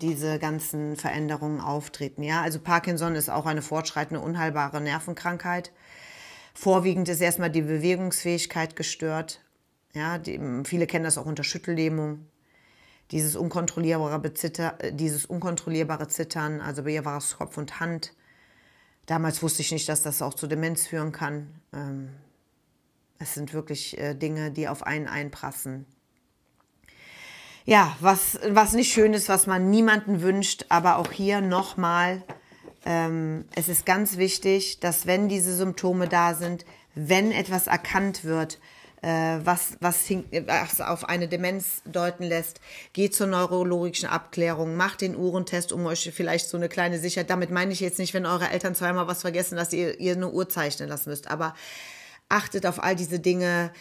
[0.02, 2.24] diese ganzen Veränderungen auftreten.
[2.24, 5.72] Ja, also Parkinson ist auch eine fortschreitende, unheilbare Nervenkrankheit.
[6.54, 9.42] Vorwiegend ist erstmal die Bewegungsfähigkeit gestört.
[9.94, 12.28] Ja, die, viele kennen das auch unter Schüttellähmung.
[13.12, 18.14] Dieses unkontrollierbare, Bezitter, dieses unkontrollierbare Zittern, also bei ihr war es Kopf und Hand.
[19.06, 21.50] Damals wusste ich nicht, dass das auch zu Demenz führen kann.
[21.74, 22.10] Ähm,
[23.20, 25.86] es sind wirklich äh, Dinge, die auf einen einprassen.
[27.66, 32.24] Ja, was, was nicht schön ist, was man niemanden wünscht, aber auch hier nochmal,
[32.86, 36.66] ähm, es ist ganz wichtig, dass wenn diese Symptome da sind,
[36.96, 38.60] wenn etwas erkannt wird,
[39.02, 42.60] äh, was, was, was auf eine Demenz deuten lässt,
[42.94, 47.52] geht zur neurologischen Abklärung, macht den Uhrentest, um euch vielleicht so eine kleine Sicherheit, damit
[47.52, 50.50] meine ich jetzt nicht, wenn eure Eltern zweimal was vergessen, dass ihr, ihr eine Uhr
[50.50, 51.54] zeichnen lassen müsst, aber
[52.30, 53.72] achtet auf all diese Dinge,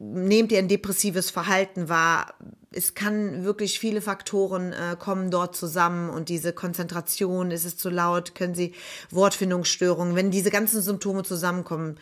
[0.00, 2.34] nehmt ihr ein depressives Verhalten wahr.
[2.72, 7.90] Es kann wirklich viele Faktoren äh, kommen dort zusammen und diese Konzentration, ist es zu
[7.90, 8.74] laut, können Sie
[9.10, 12.00] Wortfindungsstörungen, wenn diese ganzen Symptome zusammenkommen,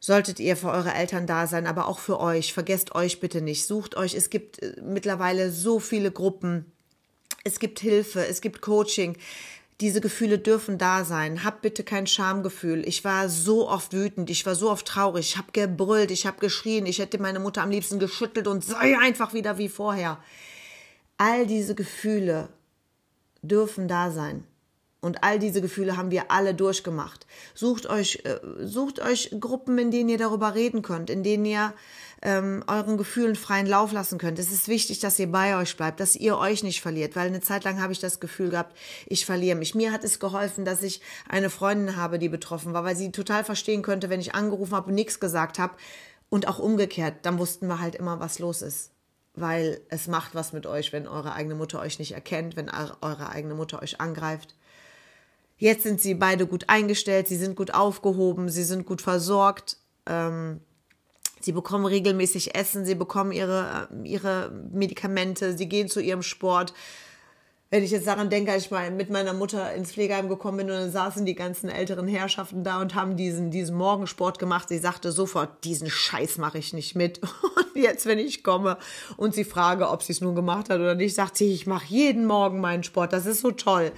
[0.00, 2.52] solltet ihr für eure Eltern da sein, aber auch für euch.
[2.52, 3.66] Vergesst euch bitte nicht.
[3.66, 6.66] Sucht euch, es gibt äh, mittlerweile so viele Gruppen,
[7.44, 9.16] Es gibt Hilfe, es gibt Coaching.
[9.80, 11.44] Diese Gefühle dürfen da sein.
[11.44, 12.86] Hab bitte kein Schamgefühl.
[12.88, 16.38] Ich war so oft wütend, ich war so oft traurig, ich habe gebrüllt, ich habe
[16.38, 20.18] geschrien, ich hätte meine Mutter am liebsten geschüttelt und sei einfach wieder wie vorher.
[21.18, 22.48] All diese Gefühle
[23.42, 24.44] dürfen da sein.
[25.02, 27.26] Und all diese Gefühle haben wir alle durchgemacht.
[27.54, 31.74] Sucht euch, äh, sucht euch Gruppen, in denen ihr darüber reden könnt, in denen ihr
[32.22, 34.38] ähm, euren Gefühlen freien Lauf lassen könnt.
[34.38, 37.40] Es ist wichtig, dass ihr bei euch bleibt, dass ihr euch nicht verliert, weil eine
[37.40, 39.74] Zeit lang habe ich das Gefühl gehabt, ich verliere mich.
[39.74, 43.44] Mir hat es geholfen, dass ich eine Freundin habe, die betroffen war, weil sie total
[43.44, 45.74] verstehen könnte, wenn ich angerufen habe und nichts gesagt habe.
[46.28, 48.90] Und auch umgekehrt, dann wussten wir halt immer, was los ist
[49.36, 53.28] weil es macht was mit euch, wenn eure eigene Mutter euch nicht erkennt, wenn eure
[53.28, 54.56] eigene Mutter euch angreift.
[55.58, 60.60] Jetzt sind sie beide gut eingestellt, sie sind gut aufgehoben, sie sind gut versorgt, ähm,
[61.46, 66.74] sie bekommen regelmäßig Essen, sie bekommen ihre, äh, ihre Medikamente, sie gehen zu ihrem Sport
[67.68, 70.70] wenn ich jetzt daran denke, als ich mal mit meiner Mutter ins Pflegeheim gekommen bin
[70.70, 74.68] und dann saßen die ganzen älteren Herrschaften da und haben diesen, diesen Morgensport gemacht.
[74.68, 77.20] Sie sagte sofort, diesen Scheiß mache ich nicht mit.
[77.56, 78.78] Und jetzt, wenn ich komme
[79.18, 81.84] und sie frage, ob sie es nun gemacht hat oder nicht, sagt sie, ich mache
[81.88, 83.12] jeden Morgen meinen Sport.
[83.12, 83.92] Das ist so toll.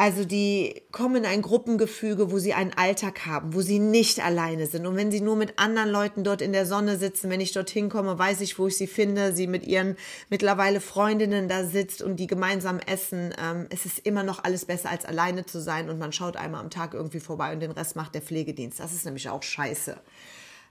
[0.00, 4.68] Also die kommen in ein Gruppengefüge, wo sie einen Alltag haben, wo sie nicht alleine
[4.68, 4.86] sind.
[4.86, 7.88] Und wenn sie nur mit anderen Leuten dort in der Sonne sitzen, wenn ich dorthin
[7.88, 9.34] komme, weiß ich, wo ich sie finde.
[9.34, 9.96] Sie mit ihren
[10.30, 13.34] mittlerweile Freundinnen da sitzt und die gemeinsam essen.
[13.42, 15.90] Ähm, es ist immer noch alles besser, als alleine zu sein.
[15.90, 18.78] Und man schaut einmal am Tag irgendwie vorbei und den Rest macht der Pflegedienst.
[18.78, 19.96] Das ist nämlich auch scheiße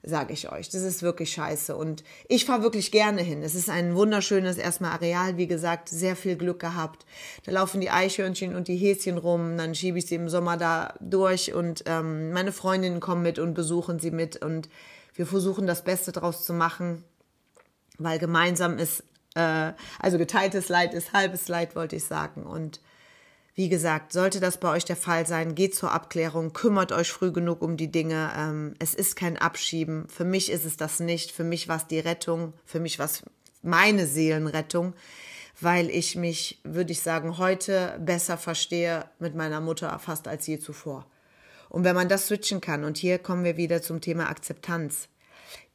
[0.04, 0.70] sage ich euch.
[0.70, 1.76] Das ist wirklich scheiße.
[1.76, 3.42] Und ich fahre wirklich gerne hin.
[3.42, 7.06] Es ist ein wunderschönes erstmal Areal, wie gesagt, sehr viel Glück gehabt.
[7.46, 10.94] Da laufen die Eichhörnchen und die Häschen rum, dann schiebe ich sie im Sommer da
[11.00, 14.70] durch und ähm, meine Freundinnen kommen mit und besuchen sie mit und
[15.16, 17.04] wir versuchen das Beste draus zu machen,
[17.98, 19.04] weil gemeinsam ist,
[19.36, 22.44] äh, also geteiltes Leid ist halbes Leid, wollte ich sagen.
[22.44, 22.80] Und
[23.58, 27.32] wie gesagt, sollte das bei euch der Fall sein, geht zur Abklärung, kümmert euch früh
[27.32, 28.32] genug um die Dinge.
[28.38, 30.08] Ähm, es ist kein Abschieben.
[30.10, 31.32] Für mich ist es das nicht.
[31.32, 32.54] Für mich war es die Rettung.
[32.66, 33.24] Für mich war es
[33.64, 34.94] meine Seelenrettung,
[35.60, 40.60] weil ich mich, würde ich sagen, heute besser verstehe mit meiner Mutter fast als je
[40.60, 41.08] zuvor.
[41.68, 45.08] Und wenn man das switchen kann, und hier kommen wir wieder zum Thema Akzeptanz.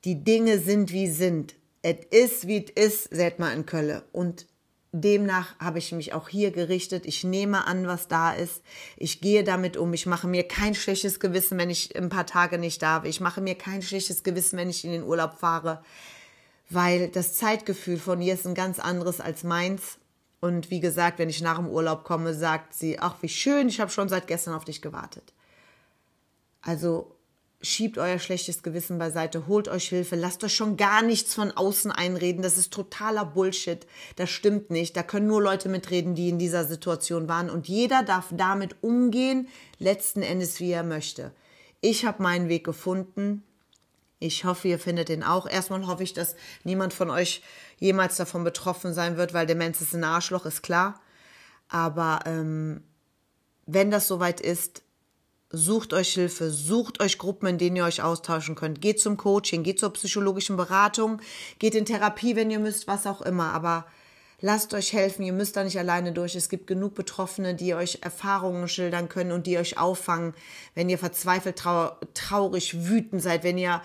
[0.04, 1.56] Die Dinge sind wie sind.
[1.82, 4.04] Es ist wie es ist, seht mal in Kölle.
[4.12, 4.46] Und
[4.92, 7.06] demnach habe ich mich auch hier gerichtet.
[7.06, 8.62] Ich nehme an, was da ist.
[8.96, 9.92] Ich gehe damit um.
[9.94, 13.04] Ich mache mir kein schlechtes Gewissen, wenn ich ein paar Tage nicht darf.
[13.04, 15.82] Ich mache mir kein schlechtes Gewissen, wenn ich in den Urlaub fahre,
[16.68, 19.98] weil das Zeitgefühl von ihr ist ein ganz anderes als meins.
[20.40, 23.80] Und wie gesagt, wenn ich nach dem Urlaub komme, sagt sie, ach, wie schön, ich
[23.80, 25.32] habe schon seit gestern auf dich gewartet.
[26.60, 27.16] Also
[27.62, 31.92] schiebt euer schlechtes Gewissen beiseite, holt euch Hilfe, lasst euch schon gar nichts von außen
[31.92, 32.42] einreden.
[32.42, 33.86] Das ist totaler Bullshit.
[34.16, 34.96] Das stimmt nicht.
[34.96, 37.48] Da können nur Leute mitreden, die in dieser Situation waren.
[37.48, 39.48] Und jeder darf damit umgehen,
[39.78, 41.32] letzten Endes, wie er möchte.
[41.80, 43.44] Ich habe meinen Weg gefunden.
[44.18, 45.48] Ich hoffe, ihr findet den auch.
[45.48, 47.42] Erstmal hoffe ich, dass niemand von euch
[47.78, 51.00] jemals davon betroffen sein wird, weil Demenz ist ein Arschloch, ist klar.
[51.68, 52.82] Aber ähm,
[53.66, 54.82] wenn das soweit ist,
[55.54, 58.80] Sucht euch Hilfe, sucht euch Gruppen, in denen ihr euch austauschen könnt.
[58.80, 61.20] Geht zum Coaching, geht zur psychologischen Beratung,
[61.58, 63.52] geht in Therapie, wenn ihr müsst, was auch immer.
[63.52, 63.86] Aber
[64.40, 66.34] lasst euch helfen, ihr müsst da nicht alleine durch.
[66.34, 70.32] Es gibt genug Betroffene, die euch Erfahrungen schildern können und die euch auffangen,
[70.74, 73.82] wenn ihr verzweifelt, trau traurig, wütend seid, wenn ihr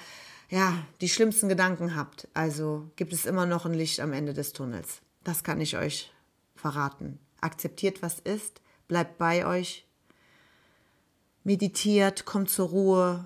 [0.49, 2.29] ja die schlimmsten Gedanken habt.
[2.33, 5.01] Also gibt es immer noch ein Licht am Ende des Tunnels.
[5.25, 6.13] Das kann ich euch
[6.55, 7.19] verraten.
[7.41, 9.86] Akzeptiert, was ist, bleibt bei euch,
[11.47, 13.25] meditiert, kommt zur Ruhe,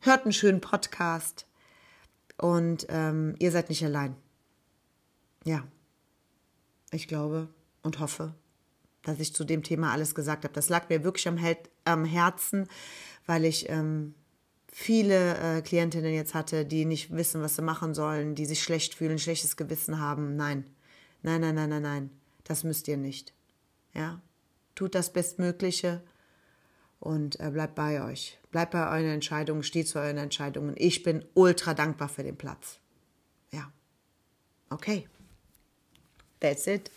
[0.00, 1.46] hört einen schönen Podcast
[2.36, 4.16] und ähm, ihr seid nicht allein.
[5.44, 5.62] Ja,
[6.90, 7.48] ich glaube
[7.84, 8.34] und hoffe,
[9.04, 10.52] dass ich zu dem Thema alles gesagt habe.
[10.52, 11.38] Das lag mir wirklich am,
[11.84, 12.66] am Herzen,
[13.24, 14.16] weil ich ähm,
[14.66, 18.96] viele äh, Klientinnen jetzt hatte, die nicht wissen, was sie machen sollen, die sich schlecht
[18.96, 20.34] fühlen, schlechtes Gewissen haben.
[20.34, 20.64] Nein,
[21.22, 22.10] nein, nein, nein, nein, nein,
[22.42, 23.32] das müsst ihr nicht.
[23.94, 24.20] Ja,
[24.74, 26.02] tut das Bestmögliche
[27.00, 28.38] und äh, bleibt bei euch.
[28.50, 30.74] Bleibt bei euren Entscheidungen, steht zu euren Entscheidungen.
[30.76, 32.78] Ich bin ultra dankbar für den Platz.
[33.50, 33.72] Ja.
[34.68, 35.08] Okay.
[36.38, 36.90] That's it.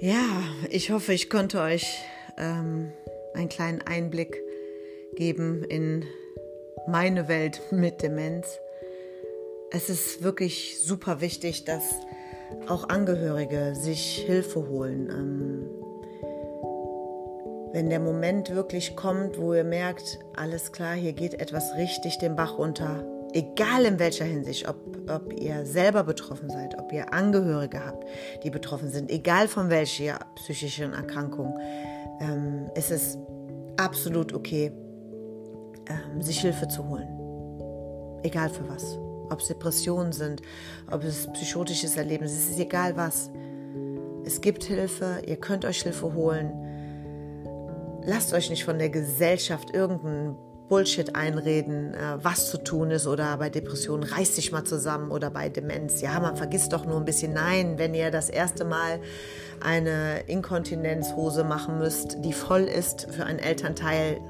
[0.00, 1.98] Ja, ich hoffe, ich konnte euch
[2.36, 2.92] ähm,
[3.32, 4.42] einen kleinen Einblick
[5.16, 6.04] geben in
[6.86, 8.58] meine Welt mit Demenz
[9.74, 11.82] es ist wirklich super wichtig, dass
[12.68, 15.10] auch Angehörige sich Hilfe holen.
[15.10, 15.68] Ähm,
[17.72, 22.36] wenn der Moment wirklich kommt, wo ihr merkt, alles klar, hier geht etwas richtig den
[22.36, 24.76] Bach runter, egal in welcher Hinsicht, ob,
[25.10, 28.04] ob ihr selber betroffen seid, ob ihr Angehörige habt,
[28.44, 31.58] die betroffen sind, egal von welcher psychischen Erkrankung,
[32.20, 33.18] ähm, ist es
[33.76, 34.70] absolut okay,
[35.88, 37.08] ähm, sich Hilfe zu holen.
[38.22, 38.96] Egal für was.
[39.30, 40.42] Ob es Depressionen sind,
[40.90, 43.30] ob es psychotisches Erleben ist, es ist egal was.
[44.24, 46.52] Es gibt Hilfe, ihr könnt euch Hilfe holen.
[48.06, 50.36] Lasst euch nicht von der Gesellschaft irgendeinen
[50.68, 55.30] Bullshit einreden, äh, was zu tun ist oder bei Depressionen reißt dich mal zusammen oder
[55.30, 56.00] bei Demenz.
[56.00, 57.34] Ja, man vergisst doch nur ein bisschen.
[57.34, 59.00] Nein, wenn ihr das erste Mal
[59.60, 64.20] eine Inkontinenzhose machen müsst, die voll ist für einen Elternteil,